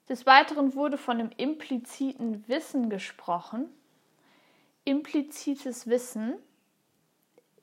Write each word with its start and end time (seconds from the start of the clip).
Des 0.07 0.25
Weiteren 0.25 0.73
wurde 0.73 0.97
von 0.97 1.19
dem 1.19 1.29
impliziten 1.37 2.43
Wissen 2.47 2.89
gesprochen. 2.89 3.69
Implizites 4.83 5.85
Wissen 5.85 6.33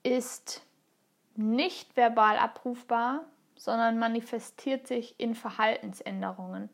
ist 0.05 0.62
nicht 1.34 1.97
verbal 1.97 2.39
abrufbar, 2.39 3.25
sondern 3.56 3.98
manifestiert 3.98 4.86
sich 4.86 5.19
in 5.19 5.34
Verhaltensänderungen. 5.34 6.69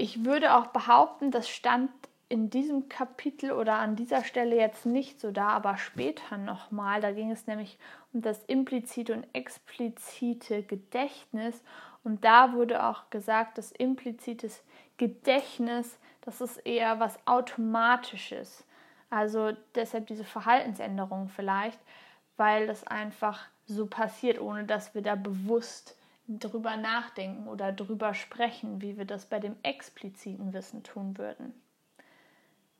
Ich 0.00 0.24
würde 0.24 0.54
auch 0.54 0.68
behaupten, 0.68 1.32
das 1.32 1.48
stand 1.48 1.90
in 2.28 2.50
diesem 2.50 2.88
Kapitel 2.88 3.50
oder 3.50 3.74
an 3.74 3.96
dieser 3.96 4.22
Stelle 4.22 4.54
jetzt 4.54 4.86
nicht 4.86 5.18
so 5.18 5.32
da, 5.32 5.48
aber 5.48 5.76
später 5.76 6.38
nochmal. 6.38 7.00
Da 7.00 7.10
ging 7.10 7.32
es 7.32 7.48
nämlich 7.48 7.80
um 8.12 8.22
das 8.22 8.44
implizite 8.44 9.12
und 9.12 9.26
explizite 9.32 10.62
Gedächtnis. 10.62 11.64
Und 12.04 12.24
da 12.24 12.52
wurde 12.52 12.84
auch 12.86 13.10
gesagt, 13.10 13.58
dass 13.58 13.72
implizites 13.72 14.62
Gedächtnis, 14.98 15.98
das 16.20 16.40
ist 16.40 16.58
eher 16.58 17.00
was 17.00 17.18
Automatisches. 17.26 18.64
Also 19.10 19.50
deshalb 19.74 20.06
diese 20.06 20.24
Verhaltensänderung 20.24 21.28
vielleicht, 21.28 21.80
weil 22.36 22.68
das 22.68 22.86
einfach 22.86 23.46
so 23.66 23.86
passiert, 23.86 24.40
ohne 24.40 24.62
dass 24.62 24.94
wir 24.94 25.02
da 25.02 25.16
bewusst 25.16 25.97
drüber 26.28 26.76
nachdenken 26.76 27.48
oder 27.48 27.72
drüber 27.72 28.14
sprechen, 28.14 28.82
wie 28.82 28.98
wir 28.98 29.06
das 29.06 29.26
bei 29.26 29.40
dem 29.40 29.56
expliziten 29.62 30.52
Wissen 30.52 30.82
tun 30.82 31.16
würden. 31.16 31.54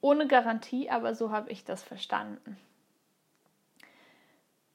Ohne 0.00 0.28
Garantie, 0.28 0.90
aber 0.90 1.14
so 1.14 1.30
habe 1.32 1.50
ich 1.50 1.64
das 1.64 1.82
verstanden. 1.82 2.56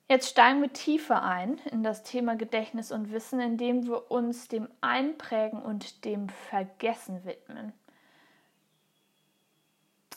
Jetzt 0.10 0.30
steigen 0.30 0.62
wir 0.62 0.74
tiefer 0.74 1.24
ein 1.24 1.60
in 1.72 1.82
das 1.82 2.04
Thema 2.04 2.36
Gedächtnis 2.36 2.92
und 2.92 3.12
Wissen, 3.12 3.40
indem 3.40 3.86
wir 3.88 4.12
uns 4.12 4.48
dem 4.48 4.68
Einprägen 4.82 5.62
und 5.62 6.04
dem 6.04 6.28
Vergessen 6.28 7.24
widmen. 7.26 7.72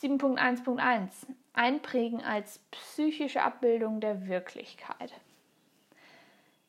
7.1.1 0.00 1.08
Einprägen 1.52 2.22
als 2.22 2.58
psychische 2.70 3.42
Abbildung 3.42 4.00
der 4.00 4.26
Wirklichkeit. 4.26 5.12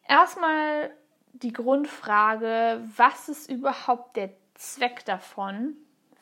Erstmal 0.08 0.92
die 1.44 1.54
Grundfrage, 1.54 2.82
was 2.96 3.30
ist 3.30 3.50
überhaupt 3.50 4.16
der 4.18 4.32
Zweck 4.56 5.06
davon, 5.06 5.76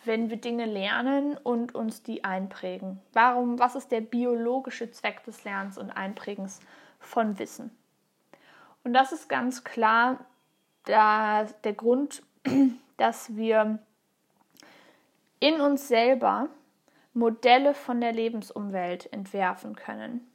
wenn 0.03 0.29
wir 0.29 0.37
Dinge 0.37 0.65
lernen 0.65 1.37
und 1.37 1.73
uns 1.73 2.03
die 2.03 2.23
einprägen? 2.23 3.01
Warum, 3.13 3.59
was 3.59 3.75
ist 3.75 3.91
der 3.91 4.01
biologische 4.01 4.91
Zweck 4.91 5.23
des 5.23 5.43
Lernens 5.43 5.77
und 5.77 5.91
Einprägens 5.91 6.59
von 6.99 7.39
Wissen? 7.39 7.75
Und 8.83 8.93
das 8.93 9.11
ist 9.11 9.29
ganz 9.29 9.63
klar 9.63 10.25
der, 10.87 11.47
der 11.63 11.73
Grund, 11.73 12.21
dass 12.97 13.35
wir 13.35 13.79
in 15.39 15.61
uns 15.61 15.87
selber 15.87 16.49
Modelle 17.13 17.73
von 17.73 18.01
der 18.01 18.13
Lebensumwelt 18.13 19.11
entwerfen 19.11 19.75
können 19.75 20.27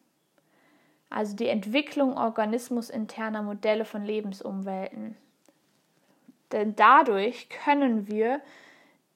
also 1.10 1.34
die 1.36 1.48
Entwicklung 1.48 2.16
organismusinterner 2.16 3.42
Modelle 3.42 3.84
von 3.84 4.04
Lebensumwelten. 4.04 5.16
Denn 6.52 6.74
dadurch 6.76 7.48
können 7.48 8.08
wir 8.08 8.40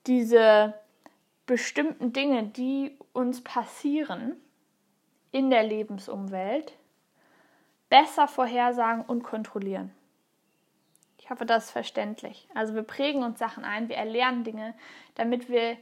diese 0.06 0.74
bestimmten 1.46 2.12
Dinge, 2.12 2.44
die 2.44 2.98
uns 3.12 3.42
passieren 3.42 4.36
in 5.30 5.50
der 5.50 5.62
Lebensumwelt, 5.62 6.74
besser 7.88 8.28
vorhersagen 8.28 9.04
und 9.04 9.22
kontrollieren. 9.22 9.92
Ich 11.18 11.30
hoffe, 11.30 11.46
das 11.46 11.66
ist 11.66 11.70
verständlich. 11.70 12.48
Also 12.54 12.74
wir 12.74 12.82
prägen 12.82 13.22
uns 13.22 13.38
Sachen 13.38 13.64
ein, 13.64 13.88
wir 13.88 13.96
erlernen 13.96 14.44
Dinge, 14.44 14.74
damit 15.14 15.48
wir 15.48 15.76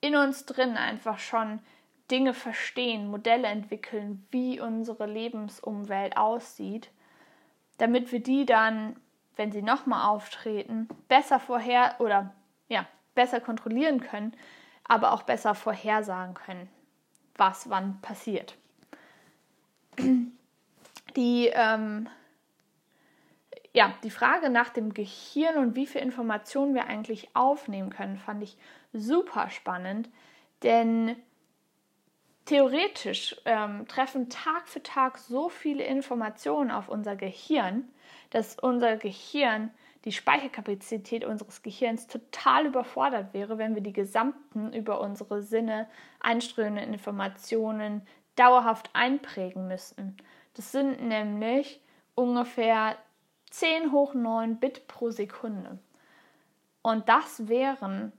in 0.00 0.16
uns 0.16 0.46
drin 0.46 0.76
einfach 0.76 1.18
schon 1.18 1.60
Dinge 2.10 2.34
verstehen, 2.34 3.08
Modelle 3.08 3.48
entwickeln, 3.48 4.26
wie 4.30 4.60
unsere 4.60 5.06
Lebensumwelt 5.06 6.16
aussieht, 6.16 6.90
damit 7.78 8.12
wir 8.12 8.22
die 8.22 8.44
dann, 8.46 8.96
wenn 9.36 9.52
sie 9.52 9.62
nochmal 9.62 10.08
auftreten, 10.08 10.88
besser 11.08 11.40
vorher 11.40 11.96
oder 11.98 12.34
ja, 12.68 12.86
besser 13.14 13.40
kontrollieren 13.40 14.00
können, 14.00 14.34
aber 14.84 15.12
auch 15.12 15.22
besser 15.22 15.54
vorhersagen 15.54 16.34
können, 16.34 16.68
was 17.36 17.70
wann 17.70 18.00
passiert. 18.00 18.56
Die, 21.16 21.48
ähm, 21.52 22.08
ja, 23.72 23.94
die 24.02 24.10
Frage 24.10 24.50
nach 24.50 24.70
dem 24.70 24.94
Gehirn 24.94 25.58
und 25.58 25.76
wie 25.76 25.86
viel 25.86 26.00
Informationen 26.00 26.74
wir 26.74 26.86
eigentlich 26.86 27.28
aufnehmen 27.34 27.90
können, 27.90 28.18
fand 28.18 28.42
ich 28.42 28.56
super 28.92 29.48
spannend, 29.48 30.08
denn 30.64 31.14
Theoretisch 32.44 33.36
ähm, 33.46 33.88
treffen 33.88 34.28
Tag 34.28 34.68
für 34.68 34.82
Tag 34.82 35.16
so 35.16 35.48
viele 35.48 35.84
Informationen 35.84 36.70
auf 36.70 36.88
unser 36.88 37.16
Gehirn, 37.16 37.88
dass 38.30 38.58
unser 38.58 38.96
Gehirn, 38.98 39.70
die 40.04 40.12
Speicherkapazität 40.12 41.24
unseres 41.24 41.62
Gehirns 41.62 42.06
total 42.06 42.66
überfordert 42.66 43.32
wäre, 43.32 43.56
wenn 43.56 43.74
wir 43.74 43.80
die 43.80 43.94
gesamten 43.94 44.74
über 44.74 45.00
unsere 45.00 45.40
Sinne 45.40 45.88
einströmenden 46.20 46.92
Informationen 46.92 48.06
dauerhaft 48.36 48.90
einprägen 48.92 49.66
müssten. 49.66 50.18
Das 50.52 50.72
sind 50.72 51.02
nämlich 51.02 51.80
ungefähr 52.14 52.96
10 53.50 53.92
hoch 53.92 54.12
9 54.12 54.58
Bit 54.60 54.86
pro 54.86 55.10
Sekunde. 55.10 55.78
Und 56.82 57.08
das 57.08 57.48
wären 57.48 58.12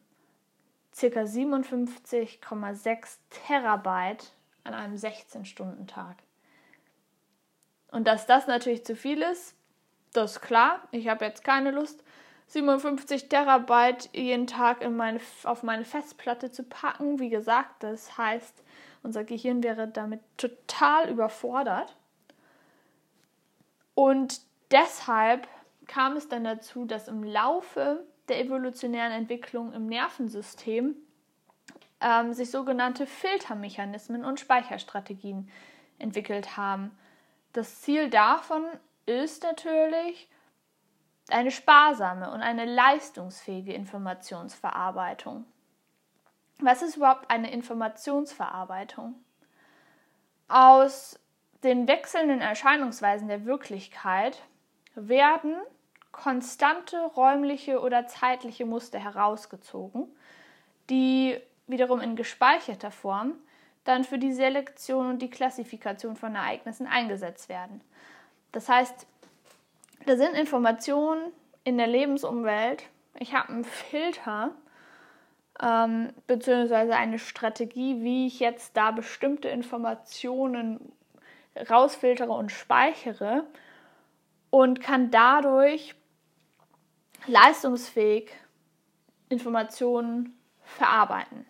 ca. 0.99 1.07
57,6 1.07 3.17
Terabyte 3.29 4.31
an 4.63 4.73
einem 4.73 4.95
16-Stunden-Tag. 4.95 6.17
Und 7.91 8.07
dass 8.07 8.25
das 8.25 8.47
natürlich 8.47 8.85
zu 8.85 8.95
viel 8.95 9.21
ist, 9.21 9.55
das 10.13 10.33
ist 10.33 10.41
klar. 10.41 10.87
Ich 10.91 11.07
habe 11.07 11.25
jetzt 11.25 11.43
keine 11.43 11.71
Lust, 11.71 12.03
57 12.47 13.27
Terabyte 13.27 14.09
jeden 14.13 14.47
Tag 14.47 14.81
in 14.81 14.95
meine, 14.95 15.19
auf 15.43 15.63
meine 15.63 15.85
Festplatte 15.85 16.51
zu 16.51 16.63
packen. 16.63 17.19
Wie 17.19 17.29
gesagt, 17.29 17.83
das 17.83 18.17
heißt, 18.17 18.63
unser 19.03 19.23
Gehirn 19.23 19.63
wäre 19.63 19.87
damit 19.87 20.21
total 20.37 21.09
überfordert. 21.09 21.95
Und 23.93 24.41
deshalb 24.71 25.47
kam 25.87 26.17
es 26.17 26.27
dann 26.27 26.43
dazu, 26.43 26.85
dass 26.85 27.07
im 27.07 27.23
Laufe 27.23 28.03
der 28.27 28.39
evolutionären 28.39 29.11
Entwicklung 29.11 29.73
im 29.73 29.87
Nervensystem 29.87 30.95
ähm, 32.01 32.33
sich 32.33 32.51
sogenannte 32.51 33.05
Filtermechanismen 33.05 34.25
und 34.25 34.39
Speicherstrategien 34.39 35.49
entwickelt 35.99 36.57
haben. 36.57 36.97
Das 37.53 37.81
Ziel 37.81 38.09
davon 38.09 38.63
ist 39.05 39.43
natürlich 39.43 40.27
eine 41.29 41.51
sparsame 41.51 42.31
und 42.31 42.41
eine 42.41 42.65
leistungsfähige 42.65 43.73
Informationsverarbeitung. 43.73 45.45
Was 46.59 46.81
ist 46.81 46.97
überhaupt 46.97 47.29
eine 47.31 47.51
Informationsverarbeitung? 47.51 49.15
Aus 50.47 51.19
den 51.63 51.87
wechselnden 51.87 52.41
Erscheinungsweisen 52.41 53.27
der 53.27 53.45
Wirklichkeit 53.45 54.41
werden 54.93 55.55
konstante 56.15 56.97
räumliche 56.97 57.81
oder 57.81 58.07
zeitliche 58.07 58.65
Muster 58.65 58.99
herausgezogen, 58.99 60.07
die 60.89 61.37
wiederum 61.67 61.99
in 61.99 62.15
gespeicherter 62.15 62.91
Form 62.91 63.33
dann 63.83 64.03
für 64.03 64.17
die 64.17 64.33
Selektion 64.33 65.09
und 65.09 65.21
die 65.21 65.29
Klassifikation 65.29 66.15
von 66.15 66.33
Ereignissen 66.33 66.87
eingesetzt 66.87 67.49
werden. 67.49 67.81
Das 68.51 68.69
heißt, 68.69 69.05
da 70.05 70.15
sind 70.15 70.35
Informationen 70.35 71.31
in 71.63 71.77
der 71.77 71.87
Lebensumwelt. 71.87 72.83
Ich 73.19 73.33
habe 73.33 73.49
einen 73.49 73.65
Filter 73.65 74.51
ähm, 75.61 76.13
beziehungsweise 76.27 76.95
eine 76.95 77.19
Strategie, 77.19 78.01
wie 78.01 78.27
ich 78.27 78.39
jetzt 78.39 78.75
da 78.77 78.91
bestimmte 78.91 79.49
Informationen 79.49 80.93
rausfiltere 81.69 82.31
und 82.31 82.51
speichere 82.51 83.45
und 84.49 84.81
kann 84.81 85.11
dadurch 85.11 85.95
leistungsfähig 87.27 88.31
Informationen 89.29 90.37
verarbeiten, 90.63 91.45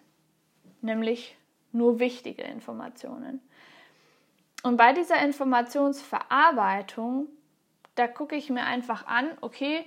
nämlich 0.81 1.37
nur 1.71 1.99
wichtige 1.99 2.43
Informationen. 2.43 3.41
Und 4.63 4.77
bei 4.77 4.93
dieser 4.93 5.21
Informationsverarbeitung, 5.21 7.27
da 7.95 8.07
gucke 8.07 8.35
ich 8.35 8.49
mir 8.49 8.63
einfach 8.63 9.05
an, 9.05 9.29
okay, 9.41 9.85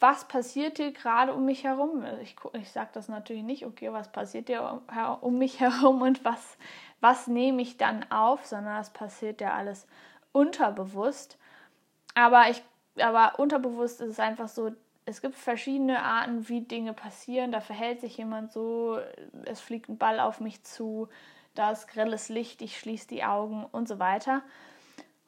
was 0.00 0.26
passiert 0.28 0.76
hier 0.76 0.92
gerade 0.92 1.32
um 1.32 1.46
mich 1.46 1.64
herum? 1.64 2.04
Ich, 2.20 2.36
ich 2.52 2.70
sage 2.70 2.90
das 2.92 3.08
natürlich 3.08 3.44
nicht, 3.44 3.64
okay, 3.64 3.90
was 3.92 4.12
passiert 4.12 4.48
hier 4.48 4.82
um 5.22 5.38
mich 5.38 5.60
herum 5.60 6.02
und 6.02 6.24
was, 6.24 6.58
was 7.00 7.26
nehme 7.26 7.62
ich 7.62 7.78
dann 7.78 8.10
auf, 8.10 8.44
sondern 8.44 8.76
das 8.76 8.92
passiert 8.92 9.40
ja 9.40 9.54
alles 9.54 9.86
unterbewusst. 10.32 11.38
Aber, 12.14 12.50
ich, 12.50 12.62
aber 13.00 13.38
unterbewusst 13.38 14.00
ist 14.00 14.10
es 14.10 14.20
einfach 14.20 14.48
so, 14.48 14.72
es 15.06 15.20
gibt 15.20 15.34
verschiedene 15.34 16.02
Arten, 16.02 16.48
wie 16.48 16.62
Dinge 16.62 16.92
passieren. 16.92 17.52
Da 17.52 17.60
verhält 17.60 18.00
sich 18.00 18.16
jemand 18.16 18.52
so, 18.52 18.98
es 19.44 19.60
fliegt 19.60 19.88
ein 19.88 19.98
Ball 19.98 20.20
auf 20.20 20.40
mich 20.40 20.62
zu, 20.62 21.08
da 21.54 21.70
ist 21.70 21.88
grelles 21.88 22.28
Licht, 22.28 22.62
ich 22.62 22.78
schließe 22.78 23.08
die 23.08 23.24
Augen 23.24 23.64
und 23.70 23.86
so 23.86 23.98
weiter. 23.98 24.42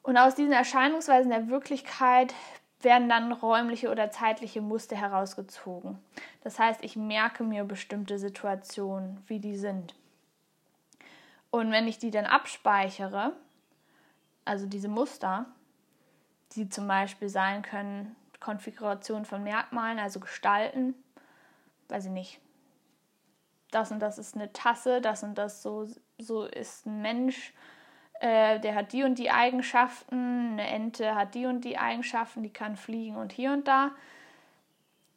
Und 0.03 0.17
aus 0.17 0.35
diesen 0.35 0.53
Erscheinungsweisen 0.53 1.29
der 1.29 1.47
Wirklichkeit 1.47 2.33
werden 2.81 3.09
dann 3.09 3.31
räumliche 3.31 3.89
oder 3.89 4.11
zeitliche 4.11 4.61
Muster 4.61 4.95
herausgezogen. 4.95 5.97
Das 6.43 6.59
heißt, 6.59 6.83
ich 6.83 6.95
merke 6.95 7.43
mir 7.43 7.63
bestimmte 7.63 8.19
Situationen, 8.19 9.23
wie 9.27 9.39
die 9.39 9.57
sind. 9.57 9.95
Und 11.49 11.71
wenn 11.71 11.87
ich 11.87 11.97
die 11.97 12.11
dann 12.11 12.25
abspeichere, 12.25 13.33
also 14.45 14.65
diese 14.65 14.89
Muster, 14.89 15.45
die 16.53 16.69
zum 16.69 16.87
Beispiel 16.87 17.29
sein 17.29 17.61
können, 17.61 18.15
Konfiguration 18.39 19.25
von 19.25 19.43
Merkmalen, 19.43 19.99
also 19.99 20.19
Gestalten, 20.19 20.95
weiß 21.89 22.05
ich 22.05 22.11
nicht, 22.11 22.39
das 23.71 23.91
und 23.91 23.99
das 23.99 24.17
ist 24.17 24.35
eine 24.35 24.53
Tasse, 24.53 25.01
das 25.01 25.23
und 25.23 25.37
das 25.37 25.61
so, 25.61 25.85
so 26.17 26.45
ist 26.45 26.85
ein 26.85 27.01
Mensch, 27.01 27.53
äh, 28.19 28.59
der 28.59 28.75
hat 28.75 28.91
die 28.93 29.03
und 29.03 29.17
die 29.19 29.31
Eigenschaften, 29.31 30.53
eine 30.53 30.67
Ente 30.67 31.15
hat 31.15 31.35
die 31.35 31.45
und 31.45 31.61
die 31.61 31.77
Eigenschaften, 31.77 32.41
die 32.43 32.51
kann 32.51 32.75
fliegen 32.75 33.15
und 33.15 33.31
hier 33.31 33.53
und 33.53 33.67
da. 33.67 33.91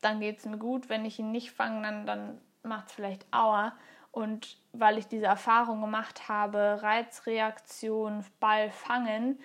dann 0.00 0.20
geht 0.20 0.38
es 0.38 0.46
mir 0.46 0.58
gut. 0.58 0.88
Wenn 0.88 1.04
ich 1.04 1.18
ihn 1.18 1.30
nicht 1.30 1.52
fange, 1.52 1.82
dann, 1.82 2.06
dann 2.06 2.40
macht 2.62 2.88
es 2.88 2.92
vielleicht 2.92 3.26
Aua. 3.32 3.72
Und 4.12 4.56
weil 4.72 4.98
ich 4.98 5.08
diese 5.08 5.26
Erfahrung 5.26 5.80
gemacht 5.80 6.28
habe, 6.28 6.78
Reizreaktion, 6.82 8.24
Ball 8.40 8.70
fangen, 8.70 9.38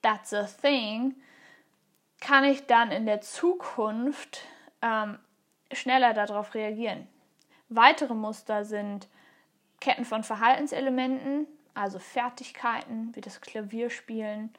that's 0.00 0.32
a 0.32 0.44
thing, 0.44 1.14
kann 2.20 2.44
ich 2.44 2.66
dann 2.66 2.90
in 2.90 3.04
der 3.04 3.20
Zukunft 3.20 4.40
ähm, 4.80 5.18
schneller 5.70 6.14
darauf 6.14 6.54
reagieren. 6.54 7.06
Weitere 7.68 8.14
Muster 8.14 8.64
sind 8.64 9.08
Ketten 9.80 10.04
von 10.04 10.22
Verhaltenselementen, 10.22 11.46
also 11.74 11.98
Fertigkeiten 11.98 13.14
wie 13.14 13.20
das 13.20 13.40
Klavierspielen 13.40 14.50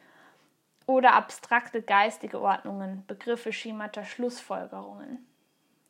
oder 0.85 1.13
abstrakte 1.13 1.81
geistige 1.81 2.41
Ordnungen, 2.41 3.03
Begriffe, 3.07 3.51
Schemata, 3.51 4.05
Schlussfolgerungen. 4.05 5.25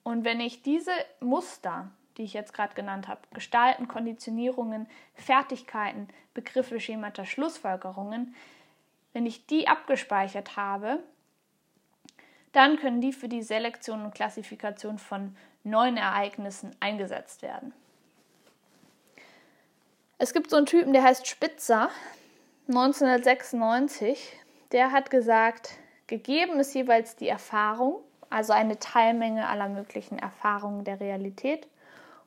Und 0.03 0.23
wenn 0.23 0.39
ich 0.39 0.63
diese 0.63 0.91
Muster, 1.19 1.91
die 2.17 2.23
ich 2.23 2.33
jetzt 2.33 2.53
gerade 2.53 2.73
genannt 2.73 3.07
habe, 3.07 3.21
Gestalten, 3.33 3.87
Konditionierungen, 3.87 4.87
Fertigkeiten, 5.13 6.07
Begriffe, 6.33 6.79
Schemata, 6.79 7.25
Schlussfolgerungen, 7.25 8.33
wenn 9.13 9.25
ich 9.25 9.45
die 9.45 9.67
abgespeichert 9.67 10.55
habe, 10.57 11.03
dann 12.53 12.77
können 12.77 13.01
die 13.01 13.13
für 13.13 13.27
die 13.27 13.43
Selektion 13.43 14.03
und 14.03 14.15
Klassifikation 14.15 14.97
von 14.97 15.35
neuen 15.63 15.97
Ereignissen 15.97 16.75
eingesetzt 16.79 17.41
werden. 17.41 17.73
Es 20.19 20.33
gibt 20.33 20.49
so 20.49 20.57
einen 20.57 20.65
Typen, 20.65 20.93
der 20.93 21.03
heißt 21.03 21.27
Spitzer, 21.27 21.89
1996. 22.67 24.35
Der 24.71 24.91
hat 24.91 25.11
gesagt, 25.11 25.73
gegeben 26.07 26.59
ist 26.59 26.73
jeweils 26.73 27.15
die 27.15 27.27
Erfahrung, 27.27 28.01
also 28.31 28.51
eine 28.51 28.79
Teilmenge 28.79 29.47
aller 29.47 29.69
möglichen 29.69 30.17
Erfahrungen 30.17 30.83
der 30.83 30.99
Realität. 30.99 31.67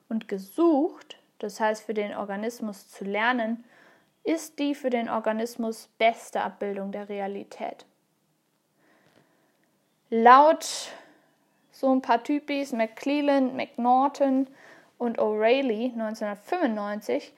Und 0.07 0.29
gesucht, 0.29 1.17
das 1.39 1.59
heißt 1.59 1.83
für 1.83 1.93
den 1.93 2.15
Organismus 2.15 2.89
zu 2.89 3.03
lernen, 3.03 3.65
ist 4.23 4.59
die 4.59 4.73
für 4.73 4.89
den 4.89 5.09
Organismus 5.09 5.89
beste 5.97 6.41
Abbildung 6.41 6.93
der 6.93 7.09
Realität. 7.09 7.85
Laut 10.09 10.91
so 11.71 11.91
ein 11.93 12.01
paar 12.01 12.23
Typis, 12.23 12.71
McClelland, 12.71 13.53
McNaughton 13.53 14.47
und 14.97 15.19
O'Reilly 15.19 15.91
1995 15.93 17.33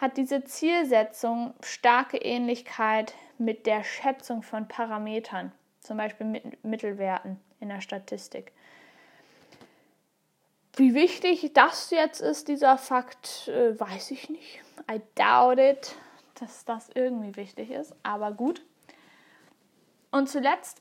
hat 0.00 0.16
diese 0.16 0.44
Zielsetzung 0.44 1.54
starke 1.62 2.18
Ähnlichkeit 2.18 3.14
mit 3.36 3.66
der 3.66 3.84
Schätzung 3.84 4.42
von 4.42 4.68
Parametern, 4.68 5.52
zum 5.80 5.96
Beispiel 5.96 6.26
mit 6.26 6.64
Mittelwerten 6.64 7.40
in 7.60 7.68
der 7.68 7.80
Statistik. 7.80 8.52
Wie 10.76 10.94
wichtig 10.94 11.52
das 11.54 11.90
jetzt 11.90 12.20
ist, 12.20 12.46
dieser 12.46 12.78
Fakt, 12.78 13.48
äh, 13.48 13.78
weiß 13.78 14.12
ich 14.12 14.30
nicht. 14.30 14.60
I 14.90 15.00
doubt 15.16 15.58
it, 15.58 15.96
dass 16.34 16.64
das 16.64 16.88
irgendwie 16.94 17.34
wichtig 17.34 17.70
ist, 17.70 17.94
aber 18.04 18.30
gut. 18.30 18.64
Und 20.12 20.28
zuletzt 20.28 20.80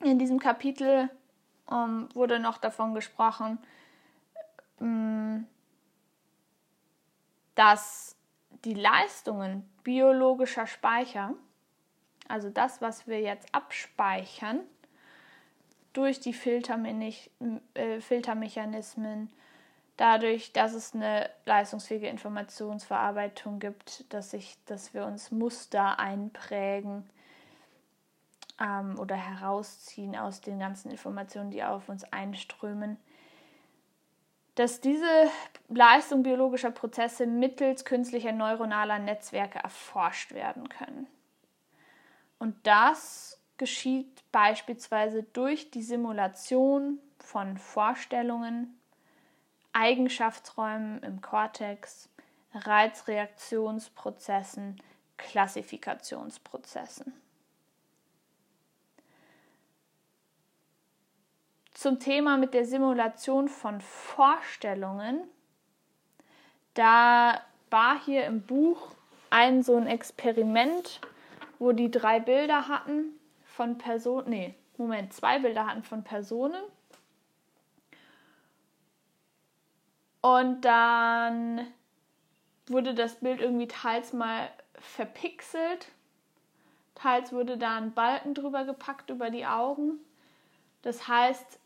in 0.00 0.18
diesem 0.18 0.40
Kapitel 0.40 1.08
ähm, 1.70 2.08
wurde 2.14 2.40
noch 2.40 2.58
davon 2.58 2.94
gesprochen, 2.94 3.58
ähm, 4.80 5.46
dass 7.54 8.16
die 8.64 8.74
Leistungen 8.74 9.68
biologischer 9.82 10.66
Speicher, 10.66 11.34
also 12.28 12.50
das, 12.50 12.80
was 12.80 13.06
wir 13.06 13.20
jetzt 13.20 13.52
abspeichern, 13.54 14.60
durch 15.92 16.20
die 16.20 16.30
äh, 16.30 18.00
Filtermechanismen, 18.00 19.30
dadurch, 19.96 20.52
dass 20.52 20.72
es 20.72 20.94
eine 20.94 21.28
leistungsfähige 21.44 22.08
Informationsverarbeitung 22.08 23.58
gibt, 23.58 24.12
dass, 24.12 24.32
ich, 24.32 24.56
dass 24.64 24.94
wir 24.94 25.04
uns 25.04 25.30
Muster 25.30 25.98
einprägen 25.98 27.04
ähm, 28.60 28.98
oder 28.98 29.16
herausziehen 29.16 30.16
aus 30.16 30.40
den 30.40 30.58
ganzen 30.58 30.90
Informationen, 30.90 31.50
die 31.50 31.62
auf 31.62 31.88
uns 31.88 32.04
einströmen, 32.04 32.96
dass 34.54 34.80
diese 34.80 35.30
Leistung 35.68 36.22
biologischer 36.22 36.70
Prozesse 36.70 37.26
mittels 37.26 37.84
künstlicher 37.84 38.32
neuronaler 38.32 38.98
Netzwerke 38.98 39.58
erforscht 39.58 40.32
werden 40.32 40.68
können. 40.68 41.06
Und 42.38 42.66
das 42.66 43.40
geschieht 43.56 44.22
beispielsweise 44.32 45.22
durch 45.22 45.70
die 45.70 45.82
Simulation 45.82 46.98
von 47.18 47.56
Vorstellungen, 47.56 48.78
Eigenschaftsräumen 49.72 51.02
im 51.02 51.22
Kortex, 51.22 52.10
Reizreaktionsprozessen, 52.52 54.82
Klassifikationsprozessen. 55.16 57.14
Zum 61.82 61.98
Thema 61.98 62.36
mit 62.36 62.54
der 62.54 62.64
Simulation 62.64 63.48
von 63.48 63.80
Vorstellungen, 63.80 65.24
da 66.74 67.40
war 67.70 68.00
hier 68.04 68.24
im 68.26 68.42
Buch 68.42 68.94
ein 69.30 69.64
so 69.64 69.74
ein 69.74 69.88
Experiment, 69.88 71.00
wo 71.58 71.72
die 71.72 71.90
drei 71.90 72.20
Bilder 72.20 72.68
hatten 72.68 73.18
von 73.44 73.78
Personen, 73.78 74.30
nee, 74.30 74.54
Moment, 74.76 75.12
zwei 75.12 75.40
Bilder 75.40 75.66
hatten 75.66 75.82
von 75.82 76.04
Personen 76.04 76.62
Und 80.20 80.60
dann 80.60 81.66
wurde 82.68 82.94
das 82.94 83.16
Bild 83.16 83.40
irgendwie 83.40 83.66
teils 83.66 84.12
mal 84.12 84.48
verpixelt, 84.74 85.88
teils 86.94 87.32
wurde 87.32 87.58
da 87.58 87.76
ein 87.76 87.92
Balken 87.92 88.34
drüber 88.34 88.64
gepackt 88.64 89.10
über 89.10 89.30
die 89.30 89.46
Augen. 89.46 89.98
Das 90.82 91.08
heißt, 91.08 91.58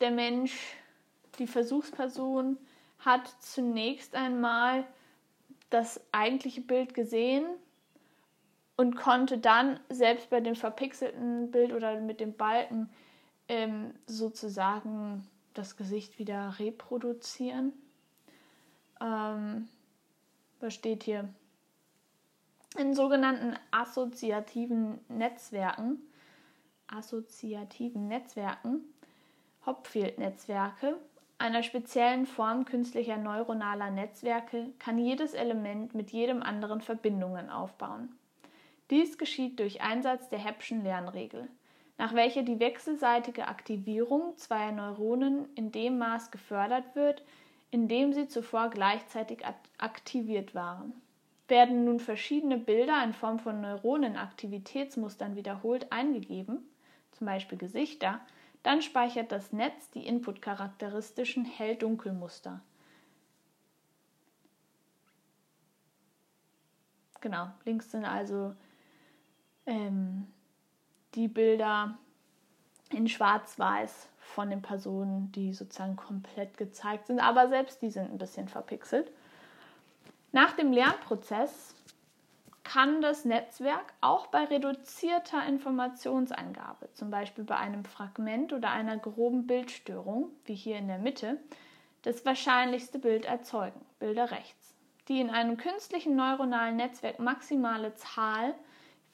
der 0.00 0.10
Mensch, 0.10 0.76
die 1.38 1.46
Versuchsperson, 1.46 2.58
hat 2.98 3.28
zunächst 3.40 4.14
einmal 4.14 4.84
das 5.70 6.00
eigentliche 6.12 6.60
Bild 6.60 6.94
gesehen 6.94 7.46
und 8.76 8.96
konnte 8.96 9.38
dann 9.38 9.80
selbst 9.88 10.30
bei 10.30 10.40
dem 10.40 10.54
verpixelten 10.54 11.50
Bild 11.50 11.72
oder 11.72 12.00
mit 12.00 12.20
dem 12.20 12.34
Balken 12.34 12.90
ähm, 13.48 13.94
sozusagen 14.06 15.26
das 15.54 15.76
Gesicht 15.76 16.18
wieder 16.18 16.58
reproduzieren. 16.58 17.72
Ähm, 19.00 19.68
was 20.60 20.74
steht 20.74 21.04
hier? 21.04 21.28
In 22.78 22.94
sogenannten 22.94 23.56
assoziativen 23.70 25.00
Netzwerken, 25.08 25.98
assoziativen 26.86 28.08
Netzwerken, 28.08 28.84
Hopfield-Netzwerke, 29.66 30.96
einer 31.38 31.62
speziellen 31.62 32.26
Form 32.26 32.64
künstlicher 32.64 33.16
neuronaler 33.16 33.90
Netzwerke, 33.90 34.68
kann 34.78 34.98
jedes 34.98 35.34
Element 35.34 35.94
mit 35.94 36.10
jedem 36.10 36.42
anderen 36.42 36.80
Verbindungen 36.80 37.48
aufbauen. 37.50 38.14
Dies 38.90 39.18
geschieht 39.18 39.58
durch 39.60 39.80
Einsatz 39.82 40.28
der 40.28 40.38
Heppschen 40.38 40.82
Lernregel, 40.82 41.48
nach 41.96 42.14
welcher 42.14 42.42
die 42.42 42.58
wechselseitige 42.58 43.46
Aktivierung 43.48 44.36
zweier 44.36 44.72
Neuronen 44.72 45.46
in 45.54 45.70
dem 45.70 45.98
Maß 45.98 46.30
gefördert 46.30 46.94
wird, 46.94 47.22
indem 47.70 48.12
sie 48.12 48.26
zuvor 48.26 48.70
gleichzeitig 48.70 49.44
aktiviert 49.78 50.54
waren. 50.54 50.92
Werden 51.46 51.84
nun 51.84 52.00
verschiedene 52.00 52.56
Bilder 52.56 53.02
in 53.04 53.12
Form 53.12 53.38
von 53.38 53.60
Neuronenaktivitätsmustern 53.60 55.36
wiederholt 55.36 55.92
eingegeben, 55.92 56.68
zum 57.12 57.26
Beispiel 57.26 57.58
Gesichter, 57.58 58.20
dann 58.62 58.82
speichert 58.82 59.32
das 59.32 59.52
Netz 59.52 59.90
die 59.90 60.06
inputcharakteristischen 60.06 61.44
Hell-Dunkel-Muster. 61.44 62.60
Genau, 67.20 67.48
links 67.64 67.90
sind 67.90 68.04
also 68.04 68.54
ähm, 69.66 70.26
die 71.14 71.28
Bilder 71.28 71.98
in 72.90 73.08
Schwarz-Weiß 73.08 74.08
von 74.18 74.50
den 74.50 74.62
Personen, 74.62 75.30
die 75.32 75.52
sozusagen 75.52 75.96
komplett 75.96 76.56
gezeigt 76.56 77.06
sind, 77.06 77.20
aber 77.20 77.48
selbst 77.48 77.82
die 77.82 77.90
sind 77.90 78.10
ein 78.10 78.18
bisschen 78.18 78.48
verpixelt. 78.48 79.10
Nach 80.32 80.52
dem 80.52 80.72
Lernprozess 80.72 81.74
kann 82.72 83.02
das 83.02 83.24
Netzwerk 83.24 83.94
auch 84.00 84.28
bei 84.28 84.44
reduzierter 84.44 85.44
Informationseingabe, 85.44 86.88
zum 86.92 87.10
Beispiel 87.10 87.42
bei 87.42 87.56
einem 87.56 87.84
Fragment 87.84 88.52
oder 88.52 88.70
einer 88.70 88.96
groben 88.96 89.48
Bildstörung, 89.48 90.30
wie 90.44 90.54
hier 90.54 90.78
in 90.78 90.86
der 90.86 90.98
Mitte, 90.98 91.40
das 92.02 92.24
wahrscheinlichste 92.24 93.00
Bild 93.00 93.24
erzeugen, 93.24 93.80
Bilder 93.98 94.30
rechts. 94.30 94.76
Die 95.08 95.20
in 95.20 95.30
einem 95.30 95.56
künstlichen 95.56 96.14
neuronalen 96.14 96.76
Netzwerk 96.76 97.18
maximale 97.18 97.96
Zahl 97.96 98.54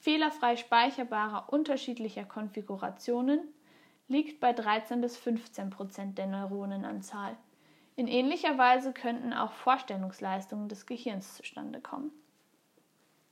fehlerfrei 0.01 0.55
speicherbarer 0.55 1.51
unterschiedlicher 1.51 2.25
Konfigurationen 2.25 3.39
liegt 4.07 4.39
bei 4.39 4.53
13 4.53 5.01
bis 5.01 5.17
15 5.17 5.71
Prozent 5.71 6.19
der 6.19 6.27
Neuronenanzahl. 6.27 7.35
In 7.95 8.07
ähnlicher 8.07 8.59
Weise 8.59 8.93
könnten 8.93 9.33
auch 9.33 9.53
Vorstellungsleistungen 9.53 10.69
des 10.69 10.85
Gehirns 10.85 11.37
zustande 11.37 11.81
kommen. 11.81 12.11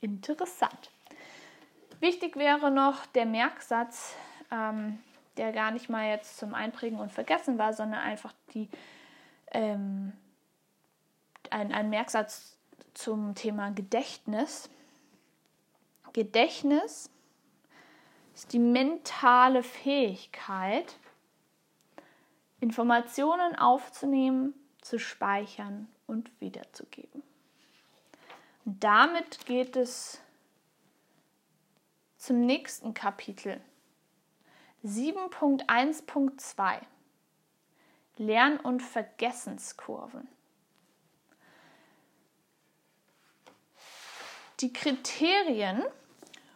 Interessant. 0.02 0.92
Wichtig 2.00 2.36
wäre 2.36 2.72
noch 2.72 3.06
der 3.08 3.26
Merksatz, 3.26 4.16
ähm, 4.52 5.00
der 5.38 5.52
gar 5.52 5.72
nicht 5.72 5.90
mal 5.90 6.10
jetzt 6.10 6.38
zum 6.38 6.54
Einprägen 6.54 7.00
und 7.00 7.12
Vergessen 7.12 7.58
war, 7.58 7.74
sondern 7.74 8.02
einfach 8.02 8.34
die, 8.54 8.70
ähm, 9.52 10.14
ein, 11.50 11.74
ein 11.74 11.90
Merksatz 11.90 12.58
zum 12.94 13.36
Thema 13.36 13.72
Gedächtnis. 13.72 14.70
Gedächtnis 16.14 17.10
ist 18.34 18.54
die 18.54 18.60
mentale 18.60 19.64
Fähigkeit, 19.64 20.96
Informationen 22.60 23.56
aufzunehmen, 23.56 24.54
zu 24.82 25.00
speichern 25.00 25.88
und 26.08 26.30
wiederzugeben. 26.40 27.24
Damit 28.68 29.46
geht 29.46 29.76
es 29.76 30.20
zum 32.18 32.42
nächsten 32.42 32.96
Kapitel. 32.96 33.62
7.1.2 34.84 36.80
Lern- 38.18 38.60
und 38.60 38.82
Vergessenskurven. 38.82 40.28
Die 44.62 44.74
Kriterien 44.74 45.84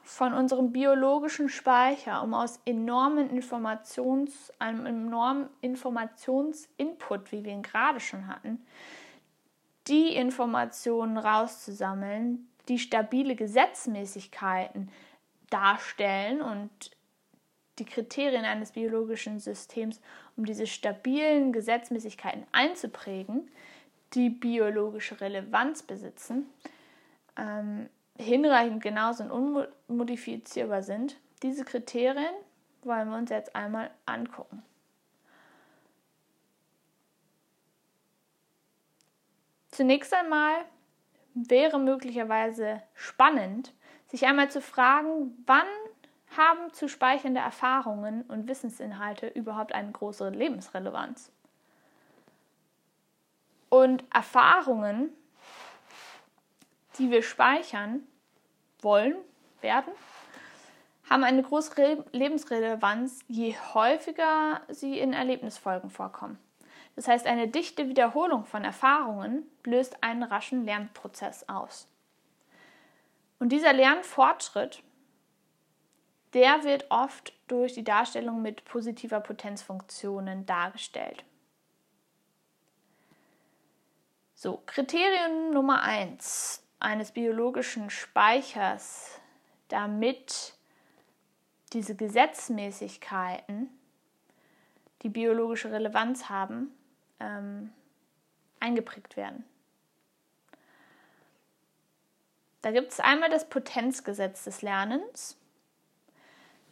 von 0.04 0.34
unserem 0.34 0.72
biologischen 0.72 1.48
Speicher, 1.48 2.24
um 2.24 2.34
aus 2.34 2.60
enormen 2.66 3.30
Informations, 3.30 4.52
einem 4.58 4.88
enormen 4.88 5.50
Informationsinput, 5.62 7.32
wie 7.32 7.44
wir 7.44 7.52
ihn 7.52 7.62
gerade 7.62 8.00
schon 8.00 8.26
hatten, 8.28 8.66
die 9.90 10.16
Informationen 10.16 11.18
rauszusammeln, 11.18 12.48
die 12.68 12.80
stabile 12.80 13.36
Gesetzmäßigkeiten 13.36 14.90
darstellen 15.50 16.42
und 16.42 16.70
die 17.80 17.86
Kriterien 17.86 18.46
eines 18.46 18.74
biologischen 18.74 19.40
Systems, 19.40 20.02
um 20.38 20.46
diese 20.46 20.68
stabilen 20.68 21.52
Gesetzmäßigkeiten 21.52 22.46
einzuprägen, 22.52 23.50
die 24.14 24.30
biologische 24.30 25.20
Relevanz 25.20 25.84
besitzen, 25.84 26.50
ähm, 27.38 27.90
hinreichend 28.18 28.84
genau 28.84 29.14
sind 29.14 29.32
und 29.32 29.68
unmodifizierbar 29.88 30.84
sind. 30.84 31.18
Diese 31.42 31.64
Kriterien 31.64 32.34
wollen 32.84 33.10
wir 33.10 33.18
uns 33.18 33.30
jetzt 33.30 33.56
einmal 33.56 33.92
angucken. 34.06 34.64
Zunächst 39.80 40.14
einmal 40.14 40.66
wäre 41.34 41.80
möglicherweise 41.80 42.84
spannend, 42.96 43.74
sich 44.08 44.26
einmal 44.28 44.52
zu 44.52 44.60
fragen, 44.60 45.42
wann 45.46 45.68
haben 46.36 46.74
zu 46.74 46.90
speichernde 46.90 47.40
Erfahrungen 47.40 48.24
und 48.24 48.50
Wissensinhalte 48.50 49.28
überhaupt 49.28 49.74
eine 49.74 49.90
große 49.94 50.32
Lebensrelevanz? 50.32 51.32
Und 53.70 54.04
Erfahrungen 54.14 55.14
die 56.98 57.10
wir 57.10 57.24
speichern 57.24 58.06
wollen, 58.82 59.16
werden, 59.62 59.94
haben 61.10 61.24
eine 61.24 61.42
große 61.42 62.04
Lebensrelevanz, 62.12 63.22
je 63.30 63.56
häufiger 63.74 64.60
sie 64.68 65.00
in 65.00 65.14
Erlebnisfolgen 65.14 65.90
vorkommen. 65.90 66.38
Das 67.00 67.08
heißt, 67.08 67.28
eine 67.28 67.48
dichte 67.48 67.88
Wiederholung 67.88 68.44
von 68.44 68.66
Erfahrungen 68.66 69.50
löst 69.64 70.04
einen 70.04 70.22
raschen 70.22 70.66
Lernprozess 70.66 71.48
aus. 71.48 71.88
Und 73.40 73.54
dieser 73.54 73.72
Lernfortschritt, 73.72 74.84
der 76.34 76.66
wird 76.66 76.88
oft 76.90 77.32
durch 77.48 77.72
die 77.72 77.86
Darstellung 77.86 78.42
mit 78.42 78.66
positiver 78.66 79.22
Potenzfunktionen 79.22 80.46
dargestellt. 80.46 81.24
So, 84.36 84.62
Kriterium 84.66 85.52
Nummer 85.52 85.82
1 85.82 86.68
eines 86.82 87.14
biologischen 87.14 87.90
Speichers, 87.90 89.22
damit 89.70 90.54
diese 91.72 91.96
Gesetzmäßigkeiten, 91.96 93.70
die 95.04 95.10
biologische 95.10 95.72
Relevanz 95.72 96.28
haben, 96.28 96.76
ähm, 97.20 97.72
eingeprägt 98.60 99.18
werden. 99.18 99.44
Da 102.62 102.72
gibt 102.72 102.92
es 102.92 103.00
einmal 103.00 103.30
das 103.30 103.48
Potenzgesetz 103.48 104.44
des 104.44 104.62
Lernens, 104.62 105.38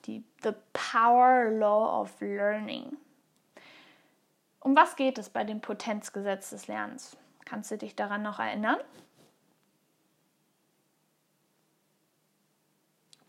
die 0.06 0.24
The 0.44 0.51
Power 0.74 1.50
Law 1.50 2.01
of 2.01 2.20
Learning. 2.20 2.98
Um 4.60 4.75
was 4.75 4.96
geht 4.98 5.18
es 5.18 5.30
bei 5.30 5.46
dem 5.46 5.62
Potenzgesetz 5.62 6.50
des 6.50 6.68
Lernens? 6.68 7.16
Kannst 7.46 7.72
du 7.72 7.77
dich 7.77 7.96
daran 7.96 8.22
noch 8.22 8.39
erinnern? 8.39 8.80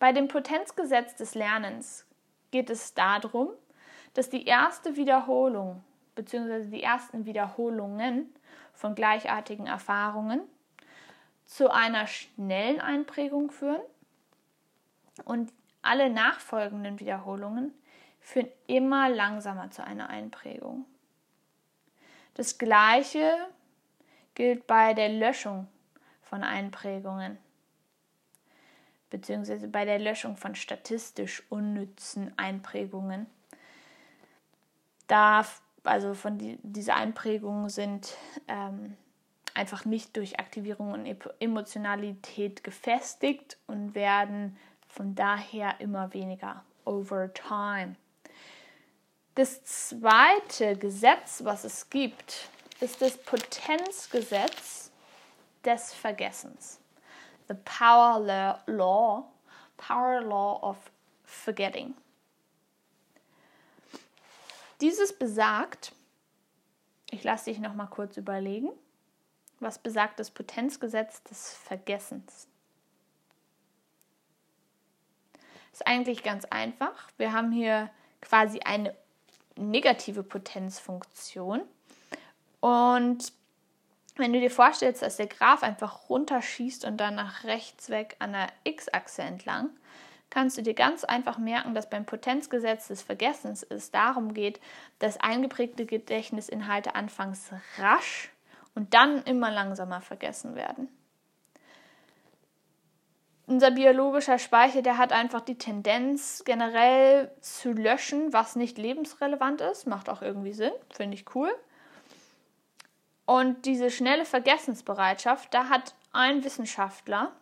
Bei 0.00 0.12
dem 0.12 0.28
Potenzgesetz 0.28 1.14
des 1.14 1.34
Lernens 1.34 2.04
geht 2.50 2.70
es 2.70 2.94
darum, 2.94 3.50
dass 4.14 4.30
die 4.30 4.46
erste 4.46 4.96
Wiederholung 4.96 5.84
bzw. 6.18 6.64
die 6.64 6.82
ersten 6.82 7.24
Wiederholungen 7.24 8.32
von 8.74 8.94
gleichartigen 8.94 9.66
Erfahrungen 9.66 10.40
zu 11.46 11.70
einer 11.70 12.06
schnellen 12.06 12.80
Einprägung 12.80 13.50
führen 13.50 13.80
und 15.24 15.52
alle 15.82 16.10
nachfolgenden 16.10 17.00
Wiederholungen 17.00 17.72
führen 18.20 18.48
immer 18.66 19.08
langsamer 19.08 19.70
zu 19.70 19.84
einer 19.84 20.10
Einprägung. 20.10 20.84
Das 22.34 22.58
gleiche 22.58 23.32
gilt 24.34 24.66
bei 24.66 24.94
der 24.94 25.08
Löschung 25.08 25.68
von 26.22 26.42
Einprägungen 26.42 27.38
beziehungsweise 29.10 29.68
bei 29.68 29.84
der 29.84 29.98
Löschung 29.98 30.36
von 30.36 30.54
statistisch 30.54 31.42
unnützen 31.48 32.32
Einprägungen. 32.36 33.26
Da, 35.06 35.46
also 35.84 36.14
von 36.14 36.38
die, 36.38 36.58
diese 36.62 36.94
Einprägungen 36.94 37.68
sind 37.68 38.16
ähm, 38.46 38.96
einfach 39.54 39.84
nicht 39.84 40.16
durch 40.16 40.38
Aktivierung 40.38 40.92
und 40.92 41.06
Emotionalität 41.40 42.62
gefestigt 42.62 43.58
und 43.66 43.94
werden 43.94 44.56
von 44.86 45.14
daher 45.14 45.80
immer 45.80 46.12
weniger 46.14 46.64
over 46.84 47.32
time. 47.32 47.96
Das 49.34 49.62
zweite 49.64 50.76
Gesetz, 50.76 51.44
was 51.44 51.64
es 51.64 51.90
gibt, 51.90 52.48
ist 52.80 53.00
das 53.02 53.16
Potenzgesetz 53.16 54.90
des 55.64 55.92
Vergessens. 55.92 56.80
The 57.48 57.54
power 57.64 58.20
law, 58.66 59.24
power 59.76 60.20
law 60.22 60.58
of 60.62 60.76
forgetting. 61.24 61.94
Dieses 64.80 65.12
besagt, 65.12 65.92
ich 67.10 67.24
lasse 67.24 67.46
dich 67.46 67.58
noch 67.58 67.74
mal 67.74 67.86
kurz 67.86 68.16
überlegen, 68.16 68.70
was 69.60 69.78
besagt 69.78 70.20
das 70.20 70.30
Potenzgesetz 70.30 71.22
des 71.24 71.54
Vergessens? 71.54 72.46
Ist 75.72 75.86
eigentlich 75.86 76.22
ganz 76.22 76.44
einfach. 76.44 77.08
Wir 77.16 77.32
haben 77.32 77.50
hier 77.50 77.90
quasi 78.20 78.60
eine 78.60 78.94
negative 79.56 80.22
Potenzfunktion. 80.22 81.62
Und 82.60 83.32
wenn 84.16 84.32
du 84.32 84.40
dir 84.40 84.50
vorstellst, 84.50 85.02
dass 85.02 85.16
der 85.16 85.26
Graph 85.26 85.62
einfach 85.62 86.08
runterschießt 86.08 86.84
und 86.84 86.96
dann 86.96 87.16
nach 87.16 87.44
rechts 87.44 87.90
weg 87.90 88.16
an 88.18 88.32
der 88.32 88.48
x-Achse 88.64 89.22
entlang, 89.22 89.70
kannst 90.30 90.58
du 90.58 90.62
dir 90.62 90.74
ganz 90.74 91.04
einfach 91.04 91.38
merken, 91.38 91.74
dass 91.74 91.88
beim 91.88 92.04
Potenzgesetz 92.04 92.88
des 92.88 93.02
Vergessens 93.02 93.62
es 93.62 93.90
darum 93.90 94.34
geht, 94.34 94.60
dass 94.98 95.18
eingeprägte 95.18 95.86
Gedächtnisinhalte 95.86 96.94
anfangs 96.94 97.50
rasch 97.78 98.30
und 98.74 98.94
dann 98.94 99.22
immer 99.24 99.50
langsamer 99.50 100.00
vergessen 100.00 100.54
werden. 100.54 100.88
Unser 103.46 103.70
biologischer 103.70 104.38
Speicher, 104.38 104.82
der 104.82 104.98
hat 104.98 105.10
einfach 105.10 105.40
die 105.40 105.56
Tendenz, 105.56 106.42
generell 106.44 107.30
zu 107.40 107.72
löschen, 107.72 108.30
was 108.34 108.56
nicht 108.56 108.76
lebensrelevant 108.76 109.62
ist. 109.62 109.86
Macht 109.86 110.10
auch 110.10 110.20
irgendwie 110.20 110.52
Sinn, 110.52 110.72
finde 110.90 111.16
ich 111.16 111.34
cool. 111.34 111.50
Und 113.24 113.64
diese 113.64 113.90
schnelle 113.90 114.26
Vergessensbereitschaft, 114.26 115.52
da 115.54 115.70
hat 115.70 115.94
ein 116.12 116.44
Wissenschaftler 116.44 117.32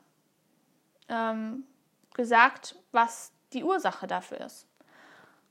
ähm, 1.08 1.64
gesagt, 2.16 2.74
was 2.90 3.32
die 3.52 3.62
Ursache 3.62 4.06
dafür 4.06 4.40
ist. 4.40 4.66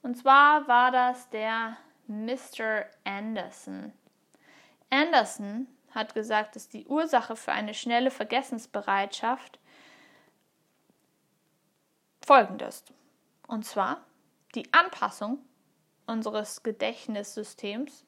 Und 0.02 0.16
zwar 0.16 0.68
war 0.68 0.92
das 0.92 1.30
der 1.30 1.78
Mr. 2.08 2.86
Anderson. 3.04 3.94
Anderson 4.90 5.68
hat 5.92 6.14
gesagt, 6.14 6.56
dass 6.56 6.68
die 6.68 6.86
Ursache 6.86 7.36
für 7.36 7.54
eine 7.54 7.74
schnelle 7.74 8.12
Vergessensbereitschaft 8.12 9.60
folgende 12.26 12.66
ist. 12.66 12.92
Und 13.48 13.66
zwar 13.66 14.04
die 14.56 14.72
Anpassung 14.74 15.40
unseres 16.08 16.64
Gedächtnissystems 16.64 18.06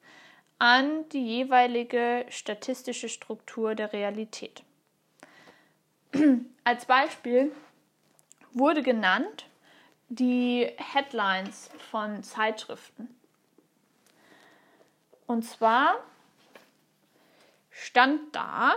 an 0.60 1.08
die 1.10 1.26
jeweilige 1.26 2.26
statistische 2.30 3.10
Struktur 3.10 3.76
der 3.76 3.94
Realität. 3.94 4.64
Als 6.64 6.86
Beispiel 6.86 7.52
wurde 8.54 8.84
genannt 8.84 9.46
die 10.10 10.70
Headlines 10.78 11.70
von 11.92 12.24
Zeitschriften. 12.24 13.10
Und 15.26 15.44
zwar 15.44 15.96
stand 17.70 18.36
da 18.36 18.76